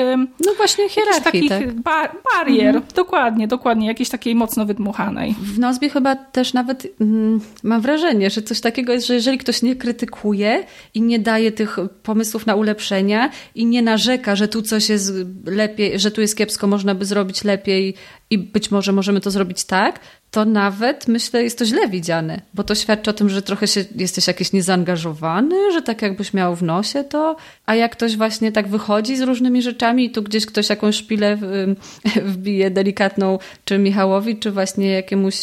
[0.45, 1.49] No właśnie, hierarchii.
[1.49, 1.81] Takich tak?
[1.81, 2.75] bar barier.
[2.75, 2.85] Mhm.
[2.95, 3.87] Dokładnie, dokładnie.
[3.87, 5.35] Jakiejś takiej mocno wydmuchanej.
[5.41, 9.61] W Nozbie chyba też nawet mm, mam wrażenie, że coś takiego jest, że jeżeli ktoś
[9.61, 14.89] nie krytykuje i nie daje tych pomysłów na ulepszenia i nie narzeka, że tu coś
[14.89, 15.13] jest
[15.45, 17.95] lepiej, że tu jest kiepsko, można by zrobić lepiej
[18.29, 19.99] i być może możemy to zrobić tak,
[20.35, 23.85] to nawet myślę jest to źle widziane, bo to świadczy o tym, że trochę się,
[23.95, 28.67] jesteś jakiś niezaangażowany, że tak jakbyś miał w nosie to, a jak ktoś właśnie tak
[28.67, 31.37] wychodzi z różnymi rzeczami i tu gdzieś ktoś jakąś szpilę
[32.33, 35.35] wbije delikatną, czy Michałowi, czy właśnie jakiemuś,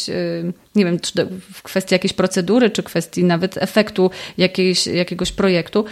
[0.75, 5.85] nie wiem, czy w kwestii jakiejś procedury, czy kwestii nawet efektu jakiejś, jakiegoś projektu,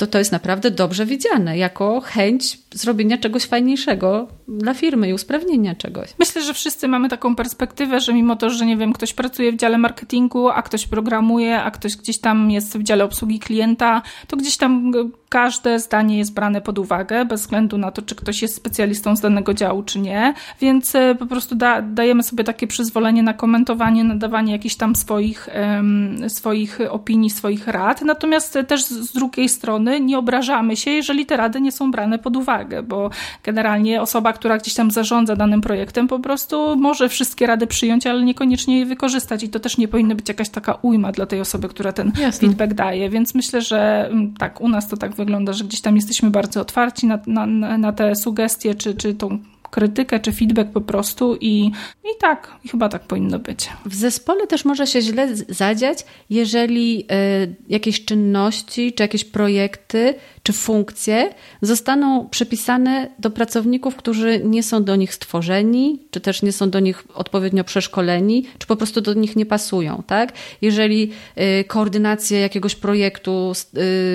[0.00, 5.74] to to jest naprawdę dobrze widziane jako chęć zrobienia czegoś fajniejszego dla firmy i usprawnienia
[5.74, 6.10] czegoś.
[6.18, 9.56] Myślę, że wszyscy mamy taką perspektywę, że mimo to, że nie wiem, ktoś pracuje w
[9.56, 14.36] dziale marketingu, a ktoś programuje, a ktoś gdzieś tam jest w dziale obsługi klienta, to
[14.36, 14.92] gdzieś tam
[15.30, 19.20] każde zdanie jest brane pod uwagę, bez względu na to, czy ktoś jest specjalistą z
[19.20, 20.34] danego działu, czy nie.
[20.60, 25.48] Więc e, po prostu da, dajemy sobie takie przyzwolenie na komentowanie, nadawanie jakichś tam swoich,
[25.54, 28.02] um, swoich opinii, swoich rad.
[28.02, 32.36] Natomiast też z drugiej strony nie obrażamy się, jeżeli te rady nie są brane pod
[32.36, 33.10] uwagę, bo
[33.42, 38.22] generalnie osoba, która gdzieś tam zarządza danym projektem, po prostu może wszystkie rady przyjąć, ale
[38.22, 39.42] niekoniecznie je wykorzystać.
[39.42, 42.48] I to też nie powinna być jakaś taka ujma dla tej osoby, która ten Jasne.
[42.48, 43.10] feedback daje.
[43.10, 46.60] Więc myślę, że mm, tak, u nas to tak wygląda, że gdzieś tam jesteśmy bardzo
[46.60, 47.46] otwarci na, na,
[47.78, 49.38] na te sugestie, czy, czy tą
[49.70, 51.70] krytykę czy feedback po prostu i,
[52.04, 53.68] i tak, chyba tak powinno być.
[53.86, 60.52] W zespole też może się źle zadziać, jeżeli y, jakieś czynności czy jakieś projekty czy
[60.52, 66.70] funkcje zostaną przypisane do pracowników, którzy nie są do nich stworzeni, czy też nie są
[66.70, 70.02] do nich odpowiednio przeszkoleni, czy po prostu do nich nie pasują.
[70.06, 70.32] Tak?
[70.62, 71.12] Jeżeli
[71.60, 73.52] y, koordynację jakiegoś projektu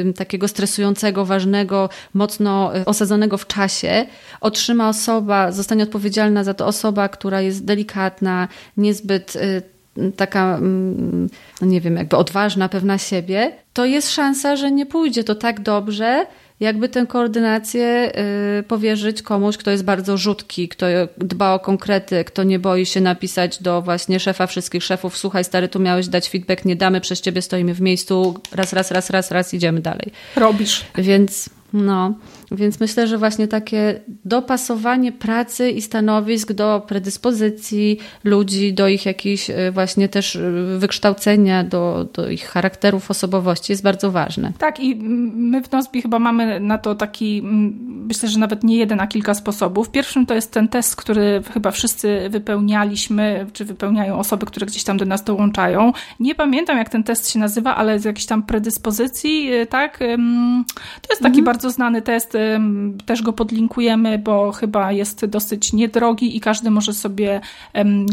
[0.10, 4.06] y, takiego stresującego, ważnego, mocno osadzonego w czasie
[4.42, 9.34] otrzyma osoba, zostanie odpowiedzialna za to osoba, która jest delikatna, niezbyt
[10.16, 11.30] taka, mm,
[11.62, 15.60] no nie wiem, jakby odważna, pewna siebie, to jest szansa, że nie pójdzie to tak
[15.60, 16.26] dobrze,
[16.60, 18.12] jakby tę koordynację
[18.60, 20.86] y, powierzyć komuś, kto jest bardzo rzutki, kto
[21.18, 25.68] dba o konkrety, kto nie boi się napisać do właśnie szefa wszystkich szefów, słuchaj stary,
[25.68, 29.32] tu miałeś dać feedback, nie damy, przez ciebie stoimy w miejscu, raz, raz, raz, raz,
[29.32, 30.12] raz, idziemy dalej.
[30.36, 30.86] Robisz.
[30.98, 32.14] Więc no,
[32.52, 39.50] więc myślę, że właśnie takie dopasowanie pracy i stanowisk do predyspozycji ludzi, do ich jakichś
[39.50, 44.52] e, właśnie też e, wykształcenia, do, do ich charakterów, osobowości jest bardzo ważne.
[44.58, 44.96] Tak i
[45.36, 47.42] my w Nozbi chyba mamy na to taki,
[48.08, 49.90] myślę, że nawet nie jeden, a kilka sposobów.
[49.90, 54.98] Pierwszym to jest ten test, który chyba wszyscy wypełnialiśmy, czy wypełniają osoby, które gdzieś tam
[54.98, 55.94] do nas dołączają.
[56.20, 59.98] Nie pamiętam, jak ten test się nazywa, ale z jakiejś tam predyspozycji, e, tak?
[61.02, 61.46] To jest taki mhm.
[61.46, 62.35] bardzo znany test,
[63.06, 67.42] też go podlinkujemy, bo chyba jest dosyć niedrogi i każdy może sobie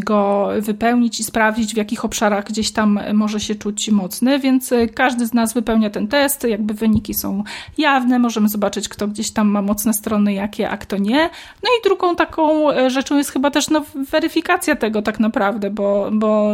[0.04, 4.88] go wypełnić i sprawdzić, w jakich obszarach gdzieś tam może się czuć mocny, więc e,
[4.88, 7.44] każdy z nas wypełnia ten test, jakby wyniki są
[7.78, 11.30] jawne, możemy zobaczyć, kto gdzieś tam ma mocne strony, jakie, a kto nie.
[11.62, 16.10] No i drugą taką e, rzeczą jest chyba też no, weryfikacja tego tak naprawdę, bo,
[16.12, 16.52] bo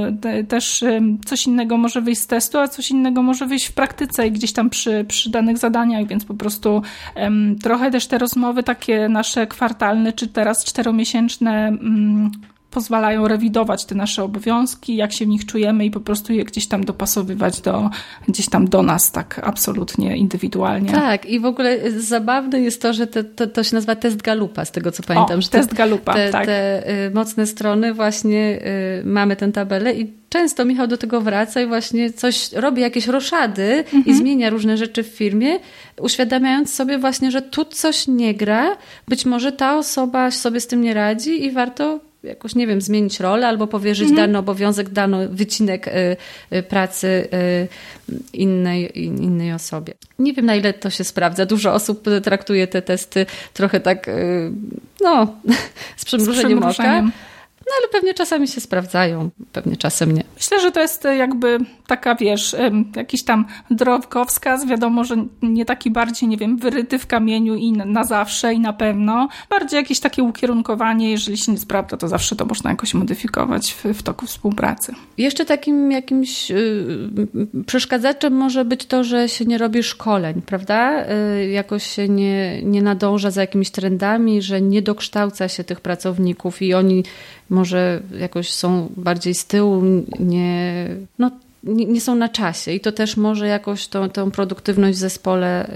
[0.48, 0.84] też
[1.26, 4.52] coś innego może wyjść z testu, a coś innego może wyjść w praktyce i gdzieś
[4.52, 6.82] tam przy, przy danych zadaniach, więc po prostu
[7.62, 12.30] trochę też te rozmowy takie nasze kwartalne, czy teraz czteromiesięczne mm,
[12.70, 16.66] pozwalają rewidować te nasze obowiązki, jak się w nich czujemy i po prostu je gdzieś
[16.66, 17.90] tam dopasowywać do,
[18.28, 20.92] gdzieś tam do nas, tak absolutnie indywidualnie.
[20.92, 24.64] Tak, i w ogóle zabawne jest to, że te, to, to się nazywa test Galupa,
[24.64, 25.38] z tego co pamiętam.
[25.38, 26.46] O, że test Galupa, te, tak.
[26.46, 28.60] Te y, mocne strony właśnie
[29.00, 33.06] y, mamy tę tabelę i często Michał do tego wraca i właśnie coś robi, jakieś
[33.06, 34.04] roszady mhm.
[34.04, 35.58] i zmienia różne rzeczy w firmie,
[36.00, 38.76] uświadamiając sobie właśnie, że tu coś nie gra,
[39.08, 43.20] być może ta osoba sobie z tym nie radzi i warto jakoś, nie wiem, zmienić
[43.20, 44.26] rolę albo powierzyć mhm.
[44.26, 46.16] dany obowiązek, dany wycinek y,
[46.52, 47.68] y, pracy y,
[48.32, 49.94] innej, innej osobie.
[50.18, 51.46] Nie wiem, na ile to się sprawdza.
[51.46, 54.10] Dużo osób traktuje te testy trochę tak,
[55.00, 55.36] no,
[55.96, 57.06] z przymrużeniem, z przymrużeniem.
[57.06, 57.16] oka.
[57.68, 60.24] No ale pewnie czasami się sprawdzają, pewnie czasem nie.
[60.36, 62.56] Myślę, że to jest jakby taka, wiesz,
[62.96, 68.04] jakiś tam drogowskaz, wiadomo, że nie taki bardziej, nie wiem, wyryty w kamieniu i na
[68.04, 69.28] zawsze i na pewno.
[69.50, 73.84] Bardziej jakieś takie ukierunkowanie, jeżeli się nie sprawdza, to zawsze to można jakoś modyfikować w,
[73.84, 74.94] w toku współpracy.
[75.18, 81.04] Jeszcze takim jakimś yy, przeszkadzaczem może być to, że się nie robi szkoleń, prawda?
[81.04, 86.62] Yy, jakoś się nie, nie nadąża za jakimiś trendami, że nie dokształca się tych pracowników
[86.62, 87.04] i oni
[87.50, 89.82] może jakoś są bardziej z tyłu,
[90.20, 90.86] nie,
[91.18, 91.30] no,
[91.62, 95.70] nie, są na czasie i to też może jakoś tą, tą produktywność w zespole y,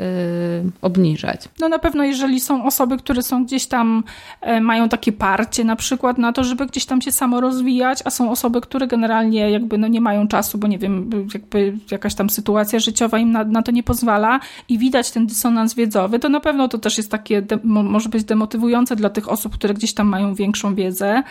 [0.83, 1.49] obniżać.
[1.61, 4.05] No na pewno, jeżeli są osoby, które są gdzieś tam,
[4.47, 8.11] y, mają takie parcie na przykład na to, żeby gdzieś tam się samo rozwijać, a
[8.11, 12.31] są osoby, które generalnie jakby no nie mają czasu, bo nie wiem, jakby jakaś tam
[12.31, 16.41] sytuacja życiowa im na, na to nie pozwala i widać ten dysonans wiedzowy, to na
[16.41, 20.07] pewno to też jest takie, de, może być demotywujące dla tych osób, które gdzieś tam
[20.07, 21.23] mają większą wiedzę.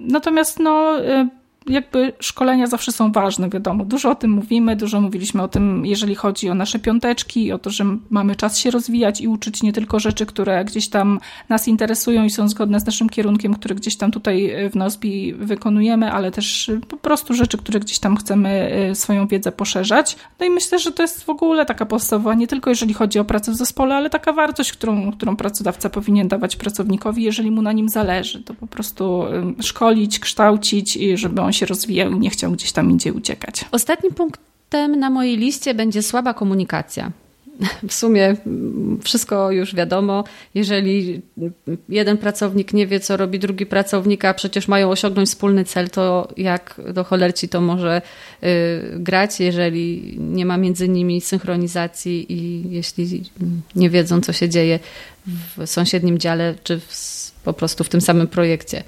[0.00, 1.28] Natomiast no y,
[1.68, 3.84] jakby szkolenia zawsze są ważne, wiadomo.
[3.84, 7.70] Dużo o tym mówimy, dużo mówiliśmy o tym, jeżeli chodzi o nasze piąteczki, o to,
[7.70, 12.24] że mamy czas się rozwijać i uczyć nie tylko rzeczy, które gdzieś tam nas interesują
[12.24, 16.70] i są zgodne z naszym kierunkiem, który gdzieś tam tutaj w Nozbi wykonujemy, ale też
[16.88, 20.16] po prostu rzeczy, które gdzieś tam chcemy swoją wiedzę poszerzać.
[20.40, 23.24] No i myślę, że to jest w ogóle taka podstawowa, nie tylko jeżeli chodzi o
[23.24, 27.72] pracę w zespole, ale taka wartość, którą, którą pracodawca powinien dawać pracownikowi, jeżeli mu na
[27.72, 28.42] nim zależy.
[28.42, 29.24] To po prostu
[29.60, 33.64] szkolić, kształcić, żeby on się rozwijał i nie chciał gdzieś tam indziej uciekać.
[33.72, 37.12] Ostatnim punktem na mojej liście będzie słaba komunikacja.
[37.88, 38.36] W sumie
[39.02, 40.24] wszystko już wiadomo.
[40.54, 41.22] Jeżeli
[41.88, 46.28] jeden pracownik nie wie, co robi drugi pracownik, a przecież mają osiągnąć wspólny cel, to
[46.36, 48.02] jak do cholerci to może
[48.42, 48.46] y,
[48.98, 53.22] grać, jeżeli nie ma między nimi synchronizacji i jeśli
[53.76, 54.78] nie wiedzą, co się dzieje
[55.26, 58.84] w sąsiednim dziale, czy w, po prostu w tym samym projekcie.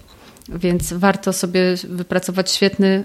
[0.49, 3.05] Więc warto sobie wypracować świetny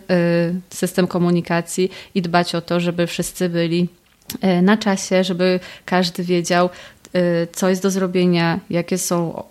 [0.71, 3.89] y, system komunikacji i dbać o to, żeby wszyscy byli
[4.43, 6.69] y, na czasie, żeby każdy wiedział,
[7.15, 9.43] y, co jest do zrobienia, jakie są,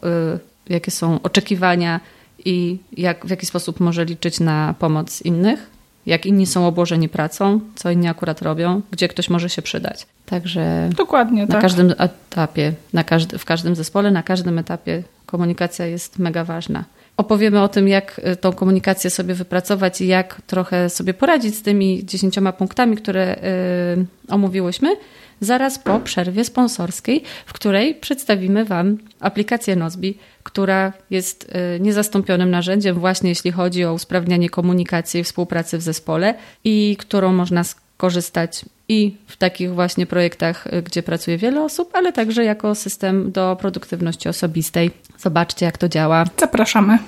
[0.68, 2.00] jakie są oczekiwania
[2.44, 5.70] i jak, w jaki sposób może liczyć na pomoc innych,
[6.06, 10.06] jak inni są obłożeni pracą, co inni akurat robią, gdzie ktoś może się przydać.
[10.26, 11.60] Także Dokładnie, na tak.
[11.60, 16.84] każdym etapie, na każdy, w każdym zespole, na każdym etapie komunikacja jest mega ważna
[17.16, 21.62] opowiemy o tym, jak y, tą komunikację sobie wypracować i jak trochę sobie poradzić z
[21.62, 24.96] tymi dziesięcioma punktami, które y, omówiłyśmy,
[25.40, 32.98] zaraz po przerwie sponsorskiej, w której przedstawimy Wam aplikację Nozbi, która jest y, niezastąpionym narzędziem
[32.98, 37.62] właśnie jeśli chodzi o usprawnianie komunikacji i współpracy w zespole i którą można
[37.96, 43.56] korzystać i w takich właśnie projektach, gdzie pracuje wiele osób, ale także jako system do
[43.60, 44.90] produktywności osobistej.
[45.18, 46.24] Zobaczcie, jak to działa.
[46.40, 46.98] Zapraszamy.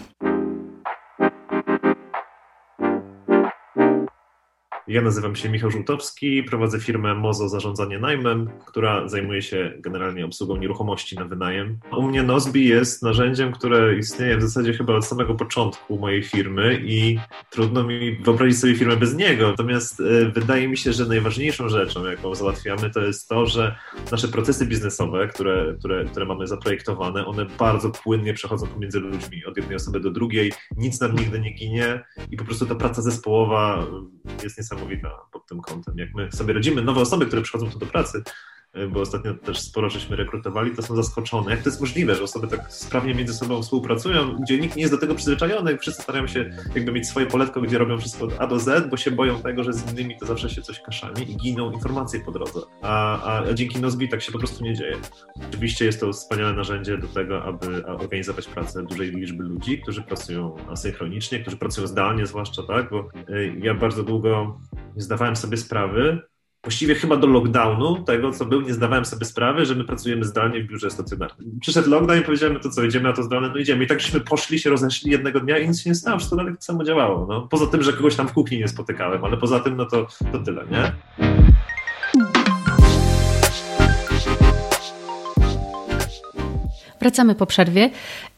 [4.88, 10.56] Ja nazywam się Michał Żółtowski, prowadzę firmę Mozo Zarządzanie Najmem, która zajmuje się generalnie obsługą
[10.56, 11.78] nieruchomości na wynajem.
[11.96, 16.80] U mnie Nozbi jest narzędziem, które istnieje w zasadzie chyba od samego początku mojej firmy
[16.84, 17.18] i
[17.50, 19.50] trudno mi wyobrazić sobie firmę bez niego.
[19.50, 23.78] Natomiast e, wydaje mi się, że najważniejszą rzeczą, jaką załatwiamy, to jest to, że
[24.12, 29.56] nasze procesy biznesowe, które, które, które mamy zaprojektowane, one bardzo płynnie przechodzą pomiędzy ludźmi, od
[29.56, 33.86] jednej osoby do drugiej, nic nam nigdy nie ginie i po prostu ta praca zespołowa
[34.42, 35.98] jest niesamowita niesamowita pod tym kątem.
[35.98, 38.22] Jak my sobie radzimy, nowe osoby, które przychodzą tu do pracy,
[38.90, 41.50] bo ostatnio też sporo żeśmy rekrutowali, to są zaskoczone.
[41.50, 44.94] Jak to jest możliwe, że osoby tak sprawnie między sobą współpracują, gdzie nikt nie jest
[44.94, 48.46] do tego przyzwyczajony, wszyscy starają się jakby mieć swoje poletko, gdzie robią wszystko od A
[48.46, 51.36] do Z, bo się boją tego, że z innymi to zawsze się coś kaszani i
[51.36, 52.60] giną informacje po drodze.
[52.82, 54.96] A, a, a dzięki Nozbi tak się po prostu nie dzieje.
[55.48, 60.56] Oczywiście jest to wspaniałe narzędzie do tego, aby organizować pracę dużej liczby ludzi, którzy pracują
[60.70, 64.60] asynchronicznie, którzy pracują zdalnie zwłaszcza, tak, bo y, ja bardzo długo
[64.96, 66.22] nie zdawałem sobie sprawy,
[66.64, 70.64] właściwie chyba do lockdownu, tego co był, nie zdawałem sobie sprawy, że my pracujemy zdalnie
[70.64, 71.58] w biurze stacjonarnym.
[71.60, 73.48] Przyszedł lockdown i powiedziałem, to co, idziemy na to zdalne?
[73.48, 73.84] No idziemy.
[73.84, 73.98] I tak
[74.28, 77.26] poszli, się rozeszli jednego dnia i nic się nie stało, wszystko dalej samo działało.
[77.26, 77.48] No.
[77.50, 80.38] Poza tym, że kogoś tam w kuchni nie spotykałem, ale poza tym, no to, to
[80.38, 80.92] tyle, nie?
[87.00, 87.90] Wracamy po przerwie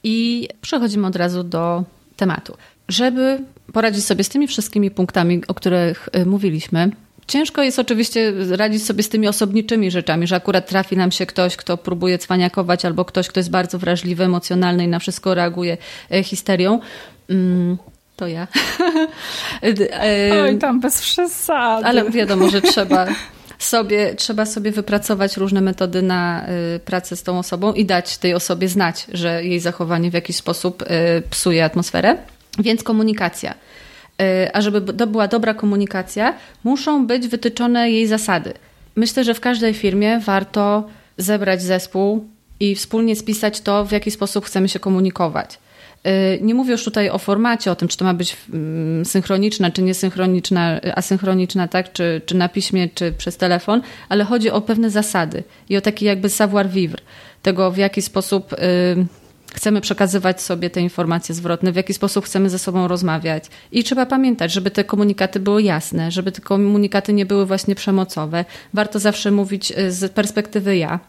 [0.03, 1.85] i przechodzimy od razu do
[2.17, 2.57] tematu.
[2.89, 3.39] Żeby
[3.73, 6.91] poradzić sobie z tymi wszystkimi punktami, o których y, mówiliśmy,
[7.27, 11.57] Ciężko jest oczywiście radzić sobie z tymi osobniczymi rzeczami, że akurat trafi nam się ktoś,
[11.57, 15.77] kto próbuje cwaniakować, albo ktoś, kto jest bardzo wrażliwy, emocjonalny i na wszystko reaguje
[16.13, 16.81] y, histerią.
[17.31, 17.79] Mm,
[18.17, 18.47] to ja.
[19.65, 19.91] Y,
[20.43, 21.87] Oj, tam bez przesady.
[21.87, 23.07] Ale wiadomo, że trzeba
[23.59, 26.47] sobie, trzeba sobie wypracować różne metody na
[26.85, 30.85] pracę z tą osobą i dać tej osobie znać, że jej zachowanie w jakiś sposób
[31.31, 32.17] psuje atmosferę.
[32.59, 33.55] Więc komunikacja.
[34.23, 38.53] Y, a żeby to była dobra komunikacja, muszą być wytyczone jej zasady.
[38.97, 42.29] Myślę, że w każdej firmie warto zebrać zespół
[42.61, 45.59] i wspólnie spisać to, w jaki sposób chcemy się komunikować.
[46.07, 49.71] Y, nie mówię już tutaj o formacie, o tym, czy to ma być mm, synchroniczna,
[49.71, 51.93] czy niesynchroniczna, asynchroniczna, tak?
[51.93, 56.05] czy, czy na piśmie, czy przez telefon, ale chodzi o pewne zasady i o taki
[56.05, 57.01] jakby savoir vivre,
[57.43, 58.55] tego w jaki sposób
[59.57, 63.45] chcemy przekazywać sobie te informacje zwrotne, w jaki sposób chcemy ze sobą rozmawiać.
[63.73, 68.45] I trzeba pamiętać, żeby te komunikaty były jasne, żeby te komunikaty nie były właśnie przemocowe.
[68.75, 71.01] Warto zawsze mówić y, z perspektywy ja.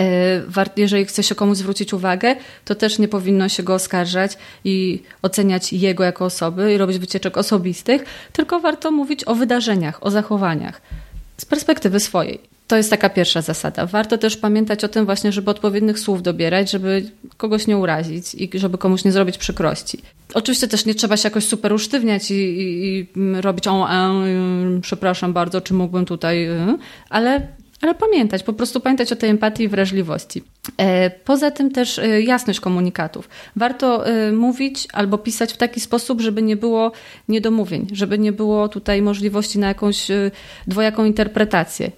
[0.00, 5.02] Y, jeżeli chce się komuś zwrócić uwagę, to też nie powinno się go oskarżać i
[5.22, 10.80] oceniać jego jako osoby i robić wycieczek osobistych, tylko warto mówić o wydarzeniach, o zachowaniach
[11.36, 12.55] z perspektywy swojej.
[12.66, 13.86] To jest taka pierwsza zasada.
[13.86, 18.50] Warto też pamiętać o tym właśnie, żeby odpowiednich słów dobierać, żeby kogoś nie urazić i
[18.54, 19.98] żeby komuś nie zrobić przykrości.
[20.34, 23.06] Oczywiście też nie trzeba się jakoś super usztywniać i, i, i
[23.40, 26.78] robić o, e, przepraszam bardzo, czy mógłbym tutaj, e,
[27.10, 27.46] ale
[27.82, 30.42] ale pamiętać, po prostu pamiętać o tej empatii i wrażliwości.
[30.78, 33.28] E, poza tym też jasność komunikatów.
[33.56, 36.92] Warto mówić albo pisać w taki sposób, żeby nie było
[37.28, 40.08] niedomówień, żeby nie było tutaj możliwości na jakąś
[40.66, 41.90] dwojaką interpretację.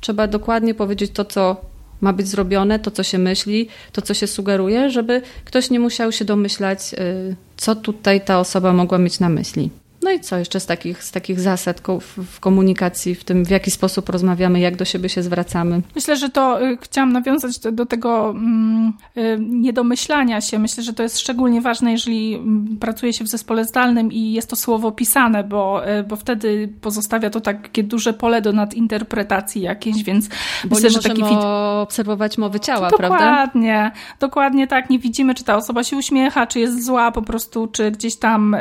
[0.00, 1.56] Trzeba dokładnie powiedzieć to, co
[2.00, 6.12] ma być zrobione, to, co się myśli, to, co się sugeruje, żeby ktoś nie musiał
[6.12, 6.94] się domyślać,
[7.56, 9.70] co tutaj ta osoba mogła mieć na myśli.
[10.06, 13.70] No i co jeszcze z takich, z takich zasad w komunikacji, w tym w jaki
[13.70, 15.82] sposób rozmawiamy, jak do siebie się zwracamy?
[15.94, 20.58] Myślę, że to y, chciałam nawiązać do, do tego mm, y, niedomyślania się.
[20.58, 24.50] Myślę, że to jest szczególnie ważne, jeżeli mm, pracuje się w zespole zdalnym i jest
[24.50, 30.02] to słowo pisane, bo, y, bo wtedy pozostawia to takie duże pole do nadinterpretacji jakiejś,
[30.02, 30.28] więc
[30.64, 31.38] bo myślę, że taki wid...
[31.82, 33.46] obserwować mowy ciała, dokładnie, prawda?
[33.46, 34.90] Dokładnie, dokładnie tak.
[34.90, 38.56] Nie widzimy, czy ta osoba się uśmiecha, czy jest zła po prostu, czy gdzieś tam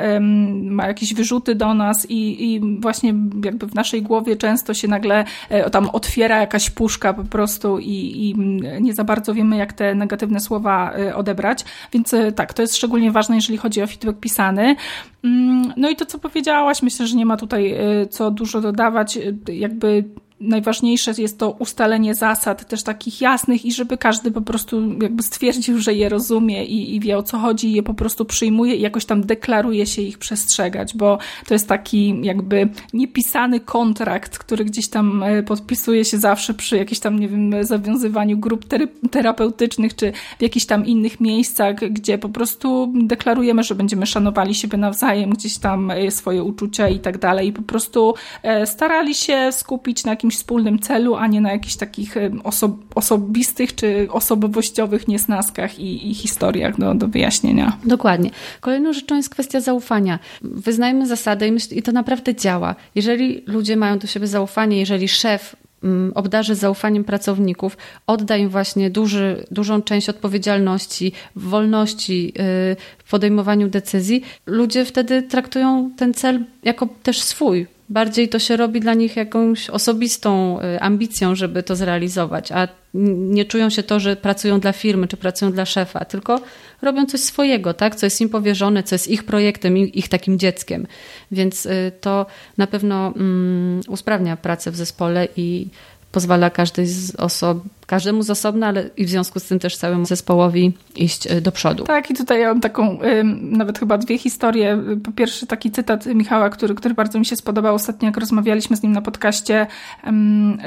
[0.62, 3.14] ma jakieś wyrzuty wyrzuty do nas i, i właśnie
[3.44, 7.90] jakby w naszej głowie często się nagle e, tam otwiera jakaś puszka po prostu i,
[7.90, 8.36] i
[8.82, 11.66] nie za bardzo wiemy, jak te negatywne słowa e, odebrać.
[11.94, 14.76] Więc e, tak, to jest szczególnie ważne, jeżeli chodzi o feedback pisany.
[15.24, 17.76] Mm, no i to, co powiedziałaś, myślę, że nie ma tutaj
[18.10, 19.20] co dużo dodawać.
[19.48, 20.04] Jakby
[20.40, 25.80] najważniejsze jest to ustalenie zasad też takich jasnych i żeby każdy po prostu jakby stwierdził,
[25.80, 29.06] że je rozumie i, i wie o co chodzi, je po prostu przyjmuje i jakoś
[29.06, 31.18] tam deklaruje się ich przestrzegać, bo
[31.48, 37.00] to jest taki jakby niepisany kontrakt, który gdzieś tam e, podpisuje się zawsze przy jakimś
[37.00, 38.66] tam, nie wiem, zawiązywaniu grup
[39.12, 44.78] terapeutycznych czy w jakichś tam innych miejscach, gdzie po prostu deklarujemy, że będziemy szanowali siebie
[44.78, 48.14] nawzajem, gdzieś tam e, swoje uczucia i tak dalej i po prostu
[48.44, 52.78] e, starali się skupić na jakimś jakimś wspólnym celu, a nie na jakichś takich oso
[52.96, 57.78] osobistych czy osobowościowych niesnaskach i, i historiach do, do wyjaśnienia.
[57.86, 58.30] Dokładnie.
[58.62, 60.20] Kolejną rzeczą jest kwestia zaufania.
[60.42, 62.76] Wyznajmy zasadę i, i to naprawdę działa.
[62.96, 68.90] Jeżeli ludzie mają do siebie zaufanie, jeżeli szef mm, obdarzy zaufaniem pracowników, odda im właśnie
[68.90, 76.88] duży, dużą część odpowiedzialności, wolności y, w podejmowaniu decyzji, ludzie wtedy traktują ten cel jako
[77.04, 82.52] też swój, bardziej to się robi dla nich jakąś osobistą y, ambicją, żeby to zrealizować,
[82.52, 86.42] a nie czują się to, że pracują dla firmy czy pracują dla szefa, tylko
[86.82, 87.96] robią coś swojego, tak?
[87.96, 90.88] co jest im powierzone, co jest ich projektem, ich takim dzieckiem.
[91.32, 92.26] Więc y, to
[92.58, 95.68] na pewno um, usprawnia pracę w zespole i
[96.12, 100.06] pozwala każdej z osob, każdemu z osobna, ale i w związku z tym też całemu
[100.06, 101.84] zespołowi iść e, do przodu.
[101.84, 103.00] Tak, i tutaj ja mam taką,
[103.42, 104.84] nawet chyba dwie historie.
[105.04, 108.84] Po pierwsze taki cytat Michała, który, który bardzo mi się spodobał ostatnio, jak rozmawialiśmy z
[108.84, 109.68] nim na podcaście,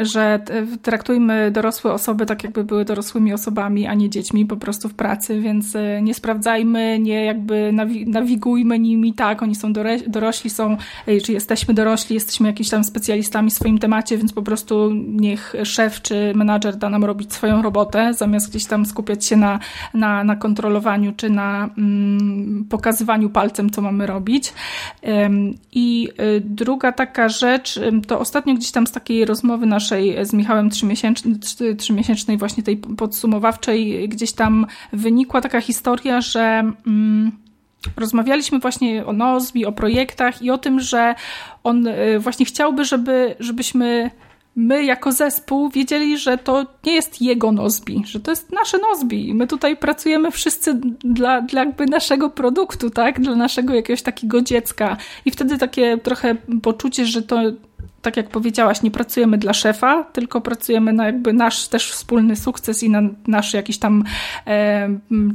[0.02, 0.40] że
[0.82, 5.40] traktujmy dorosłe osoby tak, jakby były dorosłymi osobami, a nie dziećmi po prostu w pracy,
[5.40, 7.72] więc e, nie sprawdzajmy, nie jakby
[8.06, 9.72] nawigujmy nimi, tak, oni są
[10.06, 10.76] dorośli, są,
[11.24, 16.02] czy jesteśmy dorośli, jesteśmy jakimiś tam specjalistami w swoim temacie, więc po prostu niech szef
[16.02, 19.58] czy menadżer da nam robić swoją robotę, zamiast gdzieś tam skupiać się na,
[19.94, 24.52] na, na kontrolowaniu czy na mm, pokazywaniu palcem, co mamy robić.
[25.72, 30.70] I y, druga taka rzecz, to ostatnio gdzieś tam z takiej rozmowy naszej z Michałem
[31.78, 37.32] trzymiesięcznej właśnie tej podsumowawczej, gdzieś tam wynikła taka historia, że mm,
[37.96, 41.14] rozmawialiśmy właśnie o Nozbi, o projektach i o tym, że
[41.64, 44.10] on y, właśnie chciałby, żeby, żebyśmy
[44.58, 49.34] my jako zespół wiedzieli, że to nie jest jego Nozbi, że to jest nasze Nozbi.
[49.34, 53.20] My tutaj pracujemy wszyscy dla, dla jakby naszego produktu, tak?
[53.20, 54.96] Dla naszego jakiegoś takiego dziecka.
[55.24, 57.40] I wtedy takie trochę poczucie, że to
[58.02, 62.82] tak jak powiedziałaś, nie pracujemy dla szefa, tylko pracujemy na jakby nasz też wspólny sukces
[62.82, 64.04] i na nasz jakiś tam
[64.46, 64.88] e,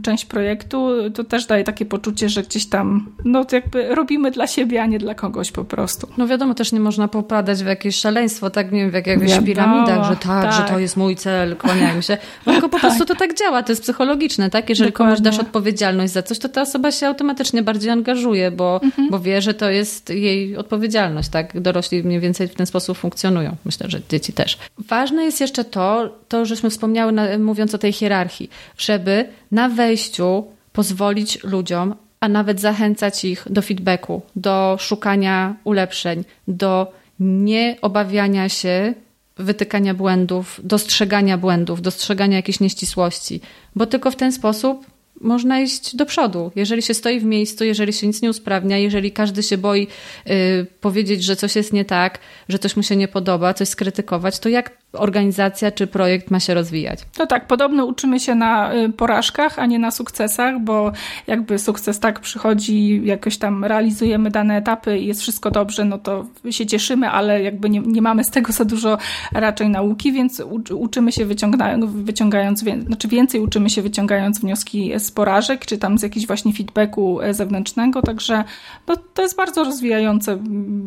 [0.03, 4.47] część projektu, to też daje takie poczucie, że gdzieś tam, no to jakby robimy dla
[4.47, 6.07] siebie, a nie dla kogoś po prostu.
[6.17, 9.47] No wiadomo, też nie można popadać w jakieś szaleństwo, tak nie wiem, w jakichś wiadomo,
[9.47, 12.17] piramidach, że tak, tak, że to jest mój cel, kłaniają się.
[12.45, 14.69] No, tylko po prostu to tak działa, to jest psychologiczne, tak?
[14.69, 15.15] Jeżeli Dokładnie.
[15.15, 19.09] komuś dasz odpowiedzialność za coś, to ta osoba się automatycznie bardziej angażuje, bo, mhm.
[19.09, 21.61] bo wie, że to jest jej odpowiedzialność, tak?
[21.61, 23.55] Dorośli mniej więcej w ten sposób funkcjonują.
[23.65, 24.57] Myślę, że dzieci też.
[24.77, 30.43] Ważne jest jeszcze to, to żeśmy wspomniały, na, mówiąc o tej hierarchii, żeby na wejściu
[30.73, 38.93] pozwolić ludziom, a nawet zachęcać ich do feedbacku, do szukania ulepszeń, do nieobawiania się
[39.37, 43.41] wytykania błędów, dostrzegania błędów, dostrzegania jakichś nieścisłości,
[43.75, 44.85] bo tylko w ten sposób
[45.21, 46.51] można iść do przodu.
[46.55, 49.87] Jeżeli się stoi w miejscu, jeżeli się nic nie usprawnia, jeżeli każdy się boi
[50.27, 54.39] y, powiedzieć, że coś jest nie tak, że coś mu się nie podoba, coś skrytykować,
[54.39, 56.99] to jak organizacja czy projekt ma się rozwijać.
[57.19, 60.91] No tak, podobno uczymy się na y, porażkach, a nie na sukcesach, bo
[61.27, 66.25] jakby sukces tak przychodzi, jakoś tam realizujemy dane etapy i jest wszystko dobrze, no to
[66.51, 68.97] się cieszymy, ale jakby nie, nie mamy z tego za dużo
[69.31, 70.43] raczej nauki, więc
[70.75, 76.03] uczymy się wyciągając, wyciągając znaczy więcej uczymy się wyciągając wnioski z porażek, czy tam z
[76.03, 78.43] jakiegoś właśnie feedbacku e, zewnętrznego, także
[78.87, 80.39] no, to jest bardzo rozwijające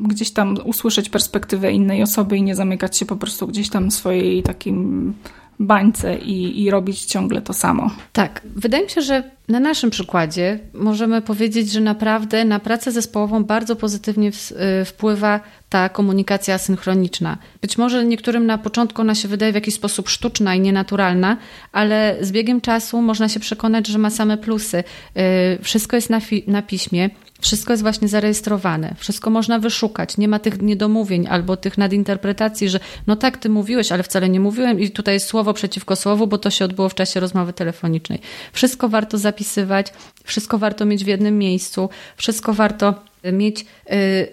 [0.02, 4.42] gdzieś tam usłyszeć perspektywę innej osoby i nie zamykać się po prostu gdzieś tam swojej
[4.42, 5.14] takim
[5.60, 7.90] bańce i, i robić ciągle to samo.
[8.12, 13.44] Tak, wydaje mi się, że na naszym przykładzie możemy powiedzieć, że naprawdę na pracę zespołową
[13.44, 17.38] bardzo pozytywnie y, wpływa ta komunikacja asynchroniczna.
[17.62, 21.36] Być może niektórym na początku ona się wydaje w jakiś sposób sztuczna i nienaturalna,
[21.72, 24.84] ale z biegiem czasu można się przekonać, że ma same plusy.
[25.58, 27.10] Y, wszystko jest na, na piśmie.
[27.46, 32.80] Wszystko jest właśnie zarejestrowane, wszystko można wyszukać, nie ma tych niedomówień albo tych nadinterpretacji, że
[33.06, 36.38] no tak, ty mówiłeś, ale wcale nie mówiłem i tutaj jest słowo przeciwko słowu, bo
[36.38, 38.20] to się odbyło w czasie rozmowy telefonicznej.
[38.52, 39.92] Wszystko warto zapisywać,
[40.24, 42.94] wszystko warto mieć w jednym miejscu, wszystko warto
[43.32, 43.66] mieć y,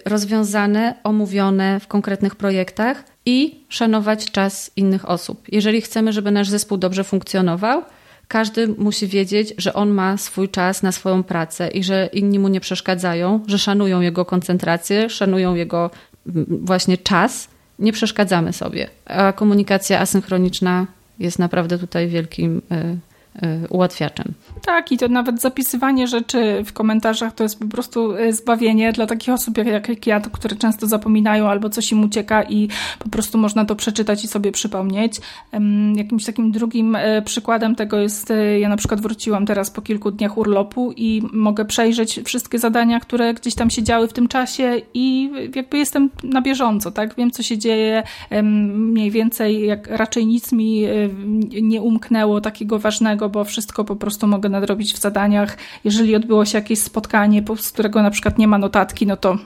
[0.04, 5.42] rozwiązane, omówione w konkretnych projektach i szanować czas innych osób.
[5.48, 7.82] Jeżeli chcemy, żeby nasz zespół dobrze funkcjonował,
[8.28, 12.48] każdy musi wiedzieć, że on ma swój czas na swoją pracę i że inni mu
[12.48, 15.90] nie przeszkadzają, że szanują jego koncentrację, szanują jego
[16.48, 17.48] właśnie czas.
[17.78, 18.88] Nie przeszkadzamy sobie.
[19.04, 20.86] A komunikacja asynchroniczna
[21.18, 23.13] jest naprawdę tutaj wielkim Y,
[23.70, 24.34] ułatwiaczem.
[24.66, 29.06] Tak, i to nawet zapisywanie rzeczy w komentarzach to jest po prostu y, zbawienie dla
[29.06, 32.68] takich osób jak, jak ja, które często zapominają albo coś im ucieka i
[32.98, 35.20] po prostu można to przeczytać i sobie przypomnieć.
[35.94, 40.38] Jakimś takim drugim y, przykładem tego jest, ja na przykład wróciłam teraz po kilku dniach
[40.38, 45.30] urlopu i mogę przejrzeć wszystkie zadania, które gdzieś tam się działy w tym czasie i
[45.54, 47.14] jakby jestem na bieżąco, tak?
[47.14, 48.02] Wiem, co się dzieje,
[48.42, 50.86] mniej więcej, jak raczej nic mi
[51.62, 55.56] nie umknęło takiego ważnego, bo wszystko po prostu mogę nadrobić w zadaniach.
[55.84, 59.38] Jeżeli odbyło się jakieś spotkanie, z którego na przykład nie ma notatki, no to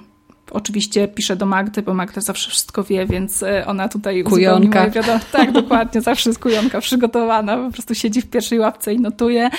[0.51, 4.79] Oczywiście piszę do Magdy, bo Magda zawsze wszystko wie, więc e, ona tutaj kujonka.
[4.79, 9.01] Moje wiadomo, tak, dokładnie, zawsze jest kujonka przygotowana, po prostu siedzi w pierwszej łapce i
[9.01, 9.51] notuje,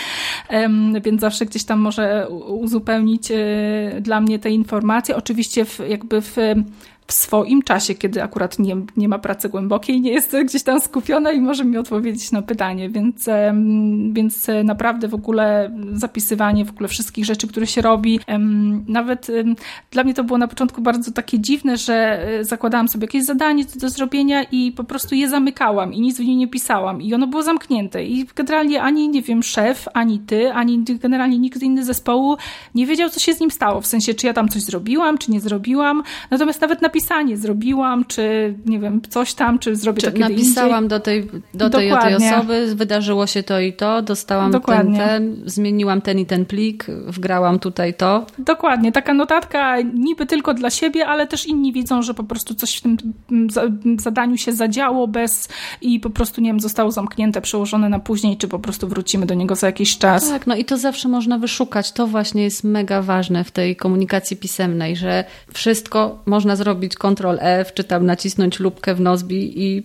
[1.03, 3.35] więc zawsze gdzieś tam może uzupełnić e,
[4.01, 5.15] dla mnie te informacje.
[5.15, 6.37] Oczywiście w, jakby w
[7.09, 11.31] w swoim czasie, kiedy akurat nie, nie ma pracy głębokiej, nie jest gdzieś tam skupiona
[11.31, 13.29] i może mi odpowiedzieć na pytanie, więc,
[14.11, 18.19] więc naprawdę w ogóle zapisywanie w ogóle wszystkich rzeczy, które się robi,
[18.87, 19.27] nawet
[19.91, 23.65] dla mnie to było na początku bardzo takie dziwne, że e, zakładałam sobie jakieś zadanie
[23.75, 27.01] do zrobienia i po prostu je zamykałam i nic w nim nie pisałam.
[27.01, 28.05] I ono było zamknięte.
[28.05, 32.37] I generalnie ani, nie wiem, szef, ani ty, ani generalnie nikt inny zespołu
[32.75, 35.31] nie wiedział, co się z nim stało, w sensie, czy ja tam coś zrobiłam, czy
[35.31, 40.11] nie zrobiłam, natomiast nawet napisałam napisanie zrobiłam, czy nie wiem, coś tam, czy zrobię czy
[40.11, 40.89] to kiedy napisałam indziej.
[40.89, 44.99] do tej, do tej, tej osoby, wydarzyło się to i to, dostałam Dokładnie.
[44.99, 48.25] ten, ten, zmieniłam ten i ten plik, wgrałam tutaj to.
[48.37, 52.77] Dokładnie, taka notatka niby tylko dla siebie, ale też inni widzą, że po prostu coś
[52.77, 52.97] w tym
[53.99, 55.49] zadaniu się zadziało bez
[55.81, 59.33] i po prostu, nie wiem, zostało zamknięte, przełożone na później, czy po prostu wrócimy do
[59.33, 60.29] niego za jakiś czas.
[60.29, 61.91] Tak, no i to zawsze można wyszukać.
[61.91, 65.23] To właśnie jest mega ważne w tej komunikacji pisemnej, że
[65.53, 69.83] wszystko można zrobić zrobić Ctrl F, czy tam nacisnąć lubkę w Nozbi i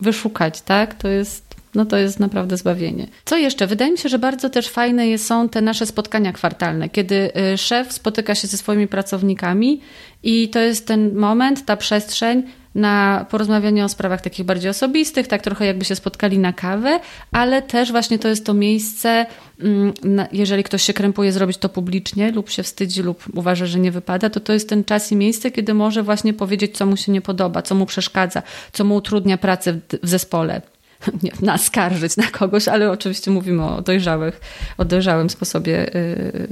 [0.00, 0.94] wyszukać, tak?
[0.94, 3.06] To jest no to jest naprawdę zbawienie.
[3.24, 3.66] Co jeszcze?
[3.66, 7.92] Wydaje mi się, że bardzo też fajne są te nasze spotkania kwartalne, kiedy y, szef
[7.92, 9.80] spotyka się ze swoimi pracownikami
[10.22, 12.42] i to jest ten moment, ta przestrzeń,
[12.76, 17.00] na porozmawianie o sprawach takich bardziej osobistych, tak trochę jakby się spotkali na kawę,
[17.32, 19.26] ale też właśnie to jest to miejsce,
[19.60, 19.92] mm,
[20.32, 24.30] jeżeli ktoś się krępuje zrobić to publicznie lub się wstydzi lub uważa, że nie wypada,
[24.30, 27.20] to to jest ten czas i miejsce, kiedy może właśnie powiedzieć, co mu się nie
[27.20, 30.62] podoba, co mu przeszkadza, co mu utrudnia pracę w zespole
[31.42, 34.40] naskarżyć na kogoś, ale oczywiście mówimy o dojrzałych,
[34.78, 35.90] o dojrzałym sposobie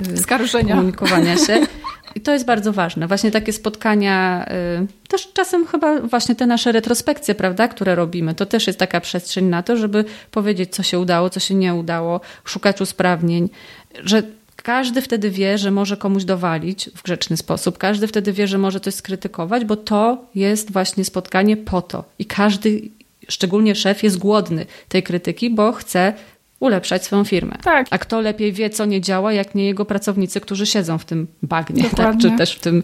[0.08, 0.74] yy, Skarżenia.
[0.74, 1.60] komunikowania się.
[2.14, 3.06] I to jest bardzo ważne.
[3.08, 4.46] Właśnie takie spotkania,
[4.80, 9.00] yy, też czasem chyba właśnie te nasze retrospekcje, prawda, które robimy, to też jest taka
[9.00, 13.48] przestrzeń na to, żeby powiedzieć, co się udało, co się nie udało, szukać usprawnień,
[14.04, 14.22] że
[14.56, 17.78] każdy wtedy wie, że może komuś dowalić w grzeczny sposób.
[17.78, 22.04] Każdy wtedy wie, że może coś skrytykować, bo to jest właśnie spotkanie po to.
[22.18, 22.82] I każdy
[23.28, 26.12] szczególnie szef jest głodny tej krytyki, bo chce
[26.60, 27.56] ulepszać swoją firmę.
[27.62, 27.86] Tak.
[27.90, 31.26] A kto lepiej wie, co nie działa, jak nie jego pracownicy, którzy siedzą w tym
[31.42, 32.18] bagnie, tak?
[32.18, 32.82] czy też w, tym,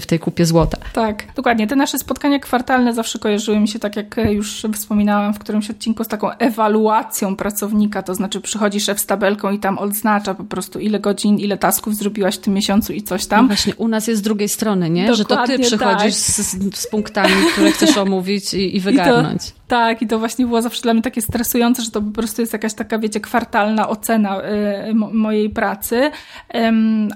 [0.00, 0.78] w tej kupie złota.
[0.92, 1.66] Tak, dokładnie.
[1.66, 6.04] Te nasze spotkania kwartalne zawsze kojarzyły mi się, tak jak już wspominałam w którymś odcinku,
[6.04, 10.78] z taką ewaluacją pracownika, to znaczy przychodzi szef z tabelką i tam odznacza po prostu
[10.78, 13.44] ile godzin, ile tasków zrobiłaś w tym miesiącu i coś tam.
[13.44, 15.06] No właśnie, u nas jest z drugiej strony, nie?
[15.06, 16.12] Dokładnie, że to ty przychodzisz tak.
[16.12, 19.48] z, z, punktami, które chcesz omówić i, i wygarnąć.
[19.48, 22.10] I to, Tak, i to właśnie było zawsze dla mnie takie stresujące, że to po
[22.10, 26.10] prostu jest jakaś taka, wiecie, kwartalna ocena y, mojej pracy.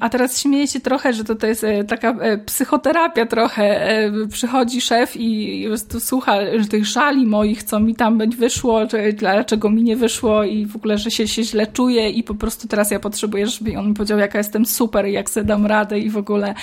[0.01, 3.91] A teraz śmieję się trochę, że to, to jest y, taka y, psychoterapia trochę.
[4.31, 5.65] Przychodzi szef i
[5.99, 6.37] słucha
[6.71, 10.99] tych żali moich, co mi tam wyszło, czy dlaczego mi nie wyszło i w ogóle,
[10.99, 14.19] że się, się źle czuję i po prostu teraz ja potrzebuję, żeby on mi powiedział,
[14.19, 16.55] jaka jestem super jak sobie dam radę i w ogóle.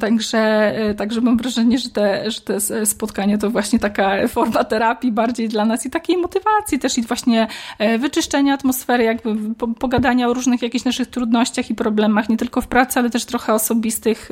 [0.00, 5.48] Także, także mam wrażenie, że te, że te spotkania to właśnie taka forma terapii bardziej
[5.48, 7.46] dla nas i takiej motywacji też i właśnie
[7.78, 12.66] e, wyczyszczenia atmosfery, jakby pogadania o różnych jakichś naszych trudnościach i problemach, nie tylko w
[12.66, 14.30] pracy, ale też trochę osobistych,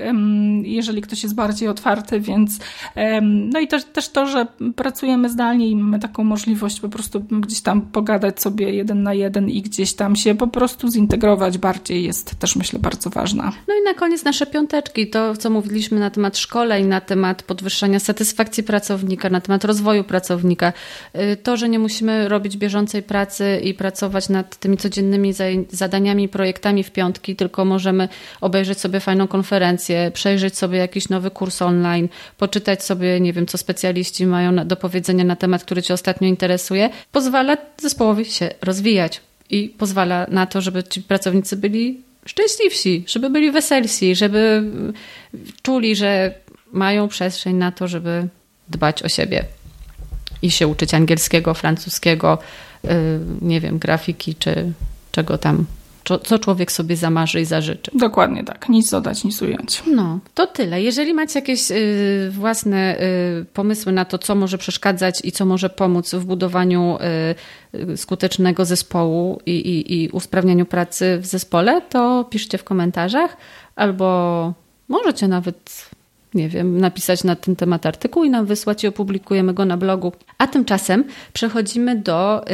[0.74, 2.58] jeżeli ktoś jest bardziej otwarty, więc
[3.22, 4.46] no i też, też to, że
[4.76, 9.48] pracujemy zdalnie i mamy taką możliwość po prostu gdzieś tam pogadać sobie jeden na jeden
[9.48, 13.52] i gdzieś tam się po prostu zintegrować bardziej jest też myślę bardzo ważna.
[13.68, 17.98] No i na koniec nasze piąteczki, to co mówiliśmy na temat szkoleń, na temat podwyższania
[17.98, 20.72] satysfakcji pracownika, na temat rozwoju pracownika.
[21.32, 25.32] Y, to, że nie musimy robić bieżącej pracy i pracować nad tymi codziennymi
[25.70, 28.08] zadaniami, projektami w piątki, tylko możemy
[28.40, 32.08] obejrzeć sobie fajną konferencję, przejrzeć sobie jakiś nowy kurs online,
[32.38, 36.90] poczytać sobie, nie wiem, co specjaliści mają do powiedzenia na temat, który Cię ostatnio interesuje,
[37.12, 43.50] pozwala zespołowi się rozwijać i pozwala na to, żeby ci pracownicy byli szczęśliwsi, żeby byli
[43.50, 44.62] weselsi, żeby
[45.62, 46.34] czuli, że
[46.72, 48.28] mają przestrzeń na to, żeby
[48.68, 49.44] dbać o siebie
[50.42, 52.38] i się uczyć angielskiego, francuskiego,
[52.84, 52.88] y,
[53.42, 54.72] nie wiem, grafiki czy
[55.12, 55.66] czego tam
[56.24, 57.90] co człowiek sobie zamarzy i zażyczy.
[57.94, 59.82] Dokładnie tak, nic dodać, nic ująć.
[59.86, 60.82] No, to tyle.
[60.82, 65.70] Jeżeli macie jakieś y, własne y, pomysły na to, co może przeszkadzać i co może
[65.70, 66.98] pomóc w budowaniu
[67.74, 73.36] y, skutecznego zespołu i, i, i usprawnianiu pracy w zespole, to piszcie w komentarzach
[73.76, 74.52] albo
[74.88, 75.90] możecie nawet
[76.34, 80.12] nie wiem, napisać na ten temat artykuł i nam wysłać i opublikujemy go na blogu.
[80.38, 82.44] A tymczasem przechodzimy do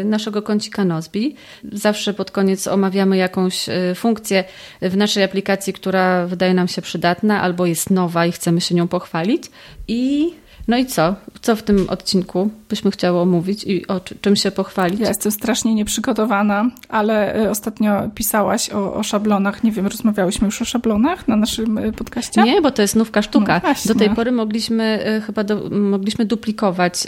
[0.00, 1.34] y, naszego kącika Nozbi.
[1.72, 4.44] Zawsze pod koniec omawiamy jakąś y, funkcję
[4.82, 8.88] w naszej aplikacji, która wydaje nam się przydatna albo jest nowa i chcemy się nią
[8.88, 9.44] pochwalić.
[9.88, 10.32] I
[10.68, 11.14] no i co?
[11.40, 15.00] Co w tym odcinku byśmy chciały omówić i o czym się pochwalić?
[15.00, 19.64] Ja jestem strasznie nieprzygotowana, ale y, ostatnio pisałaś o, o szablonach.
[19.64, 22.42] Nie wiem, rozmawiałyśmy już o szablonach na naszym y, podcaście?
[22.42, 23.60] Nie, bo to jest nówka sztuka.
[23.64, 27.06] No do tej pory mogliśmy y, chyba do, mogliśmy duplikować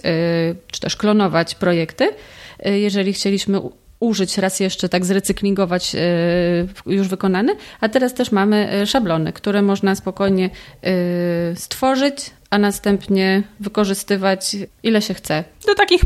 [0.72, 2.08] czy też klonować projekty,
[2.64, 3.60] jeżeli chcieliśmy
[4.00, 5.96] użyć raz jeszcze, tak zrecyklingować
[6.86, 10.50] już wykonany, a teraz też mamy szablony, które można spokojnie
[11.54, 15.44] stworzyć, a następnie wykorzystywać ile się chce.
[15.66, 16.00] Do takich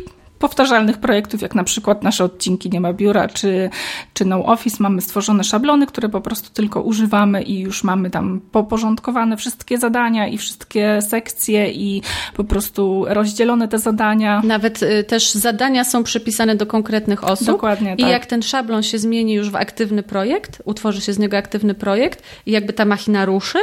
[0.45, 3.71] powtarzalnych projektów, jak na przykład nasze odcinki Nie ma biura czy,
[4.15, 8.41] czy No Office, mamy stworzone szablony, które po prostu tylko używamy i już mamy tam
[8.53, 12.03] poporządkowane wszystkie zadania i wszystkie sekcje i
[12.37, 14.43] po prostu rozdzielone te zadania.
[14.45, 17.47] Nawet y, też zadania są przypisane do konkretnych osób.
[17.47, 18.11] Dokładnie, I tak.
[18.11, 22.23] jak ten szablon się zmieni już w aktywny projekt, utworzy się z niego aktywny projekt
[22.47, 23.59] i jakby ta machina ruszy,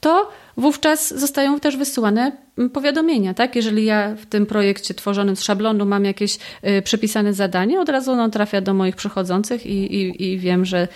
[0.00, 2.32] to wówczas zostają też wysyłane
[2.68, 3.56] powiadomienia, tak?
[3.56, 6.38] Jeżeli ja w tym projekcie tworzonym z szablonu mam jakieś
[6.78, 10.88] y, przypisane zadanie, od razu ono trafia do moich przychodzących i, i, i wiem, że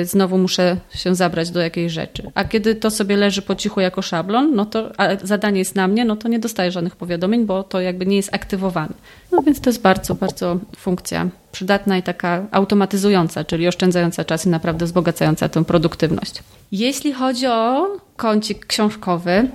[0.00, 2.30] y, znowu muszę się zabrać do jakiejś rzeczy.
[2.34, 5.88] A kiedy to sobie leży po cichu jako szablon, no to a zadanie jest na
[5.88, 8.94] mnie, no to nie dostaję żadnych powiadomień, bo to jakby nie jest aktywowane.
[9.32, 14.48] No więc to jest bardzo, bardzo funkcja przydatna i taka automatyzująca, czyli oszczędzająca czas i
[14.48, 16.42] naprawdę wzbogacająca tę produktywność.
[16.72, 19.48] Jeśli chodzi o kącik książkowy,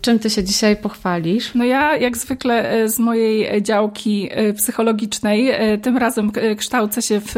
[0.00, 1.54] Czym ty się dzisiaj pochwalisz?
[1.54, 7.20] No ja jak zwykle e, z mojej działki e, psychologicznej, e, tym razem kształcę się
[7.20, 7.34] w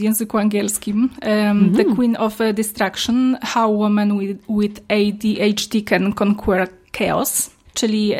[0.00, 1.10] języku angielskim.
[1.20, 1.74] Mm.
[1.74, 4.18] The Queen of Distraction, How Women
[4.48, 6.68] with ADHD Can Conquer
[6.98, 8.12] Chaos czyli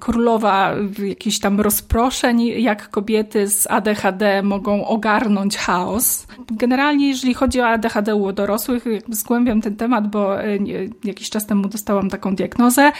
[0.00, 0.74] królowa
[1.08, 6.26] jakichś tam rozproszeń, jak kobiety z ADHD mogą ogarnąć chaos.
[6.50, 10.58] Generalnie, jeżeli chodzi o ADHD u dorosłych, zgłębiam ten temat, bo e,
[11.04, 12.92] jakiś czas temu dostałam taką diagnozę.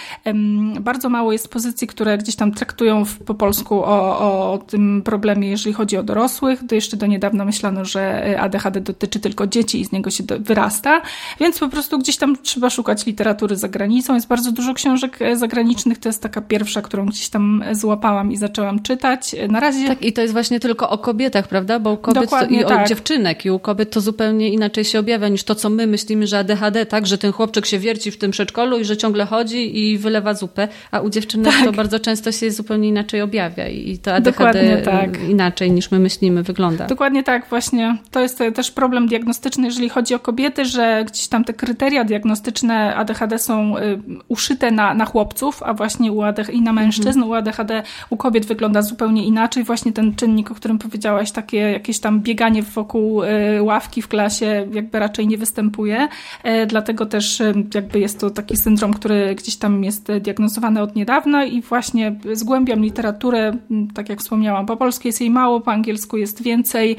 [0.81, 4.19] Bardzo mało jest pozycji, które gdzieś tam traktują po polsku o,
[4.53, 6.61] o tym problemie, jeżeli chodzi o dorosłych.
[6.69, 10.25] To jeszcze do niedawna myślano, że e, ADHD dotyczy tylko dzieci i z niego się
[10.41, 11.03] wyrasta,
[11.41, 14.15] więc po prostu gdzieś tam trzeba szukać literatury za granicą.
[14.15, 18.37] Jest bardzo dużo książek za zagranicznych to jest taka pierwsza, którą gdzieś tam złapałam i
[18.37, 19.37] zaczęłam czytać.
[19.49, 19.89] Na razie...
[19.89, 21.79] Tak, i to jest właśnie tylko o kobietach, prawda?
[21.79, 22.85] Bo u kobiet to, i tak.
[22.85, 26.27] o dziewczynek i u kobiet to zupełnie inaczej się objawia niż to, co my myślimy,
[26.27, 27.07] że ADHD, tak?
[27.07, 30.69] Że ten chłopczyk się wierci w tym przedszkolu i że ciągle chodzi i wylewa zupę,
[30.91, 31.65] a u dziewczynek tak.
[31.65, 35.29] to bardzo często się zupełnie inaczej objawia i to ADHD tak.
[35.29, 36.87] inaczej niż my myślimy wygląda.
[36.87, 37.97] Dokładnie tak, właśnie.
[38.11, 42.95] To jest też problem diagnostyczny, jeżeli chodzi o kobiety, że gdzieś tam te kryteria diagnostyczne
[42.97, 43.99] ADHD są y,
[44.29, 47.29] uszyte na, na chłopców, chłopców, a właśnie u ADHD i na mężczyzn, mhm.
[47.29, 49.65] u ADHD u kobiet wygląda zupełnie inaczej.
[49.65, 54.67] Właśnie ten czynnik, o którym powiedziałaś, takie jakieś tam bieganie wokół y, ławki w klasie
[54.73, 56.09] jakby raczej nie występuje.
[56.43, 60.97] E, dlatego też y, jakby jest to taki syndrom, który gdzieś tam jest diagnozowany od
[60.97, 63.53] niedawna i właśnie zgłębiam literaturę,
[63.95, 66.97] tak jak wspomniałam, po polsku jest jej mało, po angielsku jest więcej.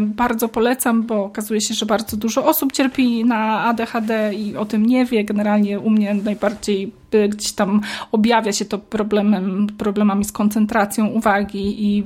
[0.00, 4.86] Bardzo polecam, bo okazuje się, że bardzo dużo osób cierpi na ADHD i o tym
[4.86, 5.24] nie wie.
[5.24, 6.92] Generalnie u mnie najbardziej
[7.28, 7.80] gdzieś tam
[8.12, 12.04] objawia się to problemem, problemami z koncentracją uwagi i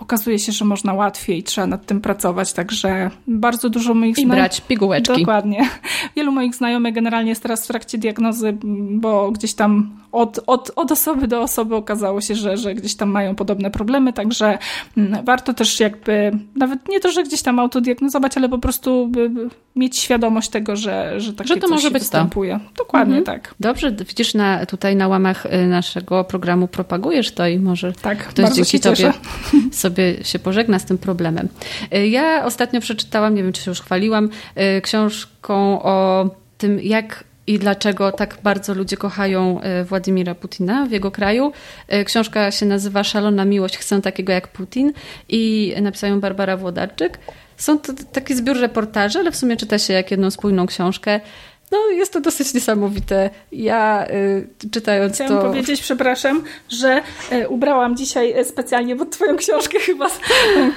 [0.00, 4.36] okazuje się, że można łatwiej, trzeba nad tym pracować, także bardzo dużo moich znajomych...
[4.36, 5.20] I brać pigułeczki.
[5.20, 5.68] Dokładnie.
[6.16, 8.56] Wielu moich znajomych generalnie jest teraz w trakcie diagnozy,
[8.90, 13.08] bo gdzieś tam od, od, od osoby do osoby okazało się, że, że gdzieś tam
[13.08, 14.58] mają podobne problemy, także
[14.96, 19.10] mm, warto też jakby, nawet nie to, że gdzieś tam autodiagnozować, ale po prostu
[19.76, 22.60] mieć świadomość tego, że, że takie że to może być występuje.
[22.64, 22.84] To.
[22.84, 23.40] Dokładnie mhm.
[23.40, 23.54] tak.
[23.60, 28.54] Dobrze, widzisz, na, tutaj na łamach y, naszego programu propagujesz to i może tak, ktoś
[28.54, 29.12] dzięki tobie
[29.72, 31.48] sobie się pożegna z tym problemem.
[31.94, 34.28] Y, ja ostatnio przeczytałam, nie wiem czy się już chwaliłam,
[34.78, 41.10] y, książką o tym, jak i dlaczego tak bardzo ludzie kochają Władimira Putina w jego
[41.10, 41.52] kraju.
[42.04, 44.92] Książka się nazywa Szalona miłość, chcę takiego jak Putin
[45.28, 47.18] i napisała ją Barbara Włodarczyk.
[47.56, 51.20] Są to taki zbiór reportaży, ale w sumie czyta się jak jedną spójną książkę.
[51.72, 53.30] No, jest to dosyć niesamowite.
[53.52, 55.42] Ja y, czytając Chciałam to...
[55.42, 57.02] Powiedzieć, przepraszam, że
[57.32, 60.06] y, ubrałam dzisiaj y, specjalnie pod twoją książkę chyba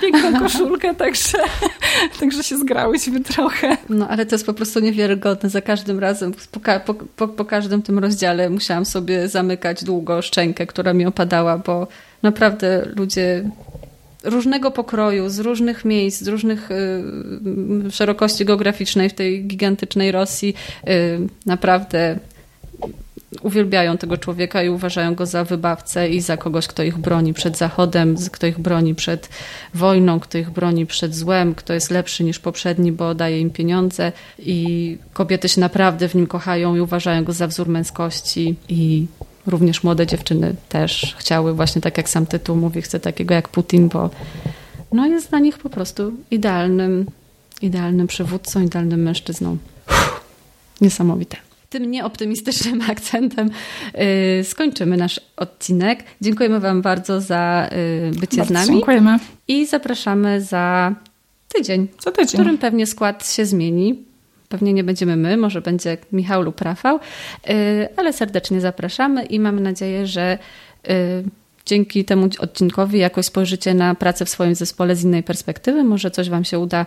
[0.02, 1.38] piękną koszulkę, także,
[2.20, 3.78] także się zgrałyśmy trochę.
[3.90, 5.50] No, ale to jest po prostu niewiarygodne.
[5.50, 10.68] Za każdym razem, po, po, po, po każdym tym rozdziale musiałam sobie zamykać długo szczękę,
[10.68, 11.88] która mi opadała, bo
[12.24, 13.44] naprawdę ludzie
[14.24, 20.54] różnego pokroju, z różnych miejsc, z różnych y, szerokości geograficznej w tej gigantycznej Rosji
[20.88, 22.20] y, naprawdę
[23.42, 27.58] uwielbiają tego człowieka i uważają go za wybawcę i za kogoś, kto ich broni przed
[27.58, 29.30] Zachodem, kto ich broni przed
[29.74, 34.12] wojną, kto ich broni przed złem, kto jest lepszy niż poprzedni, bo daje im pieniądze.
[34.40, 39.06] I kobiety się naprawdę w nim kochają i uważają go za wzór męskości i
[39.50, 43.88] również młode dziewczyny też chciały, właśnie tak jak sam tytuł mówi, chcę takiego jak Putin,
[43.89, 44.10] bo
[44.91, 47.06] no jest dla nich po prostu idealnym,
[47.62, 49.58] idealnym przywódcą, idealnym mężczyzną.
[49.88, 50.22] Uff,
[50.82, 51.38] niesamowite.
[51.70, 53.50] Tym nieoptymistycznym akcentem
[53.93, 56.04] yy, skończymy nasz odcinek.
[56.22, 57.70] Dziękujemy Wam bardzo za
[58.12, 58.68] yy, bycie bardzo z nami.
[58.68, 59.20] Dziękujemy.
[59.47, 60.95] I zapraszamy za
[61.56, 64.09] tydzień, za tydzień, w którym pewnie skład się zmieni.
[64.50, 67.00] Pewnie nie będziemy my, może będzie Michał lub Rafał,
[67.50, 70.38] y, ale serdecznie zapraszamy i mamy nadzieję, że
[70.89, 70.91] y,
[71.66, 75.84] dzięki temu odcinkowi jakoś spojrzycie na pracę w swoim zespole z innej perspektywy.
[75.84, 76.86] Może coś Wam się uda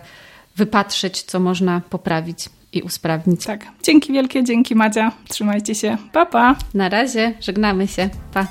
[0.55, 3.45] wypatrzeć, co można poprawić i usprawnić.
[3.45, 3.65] Tak.
[3.83, 5.11] Dzięki wielkie, dzięki Madzia.
[5.29, 5.97] Trzymajcie się.
[6.11, 6.55] Pa, pa.
[6.73, 8.09] Na razie, żegnamy się.
[8.33, 8.47] Pa.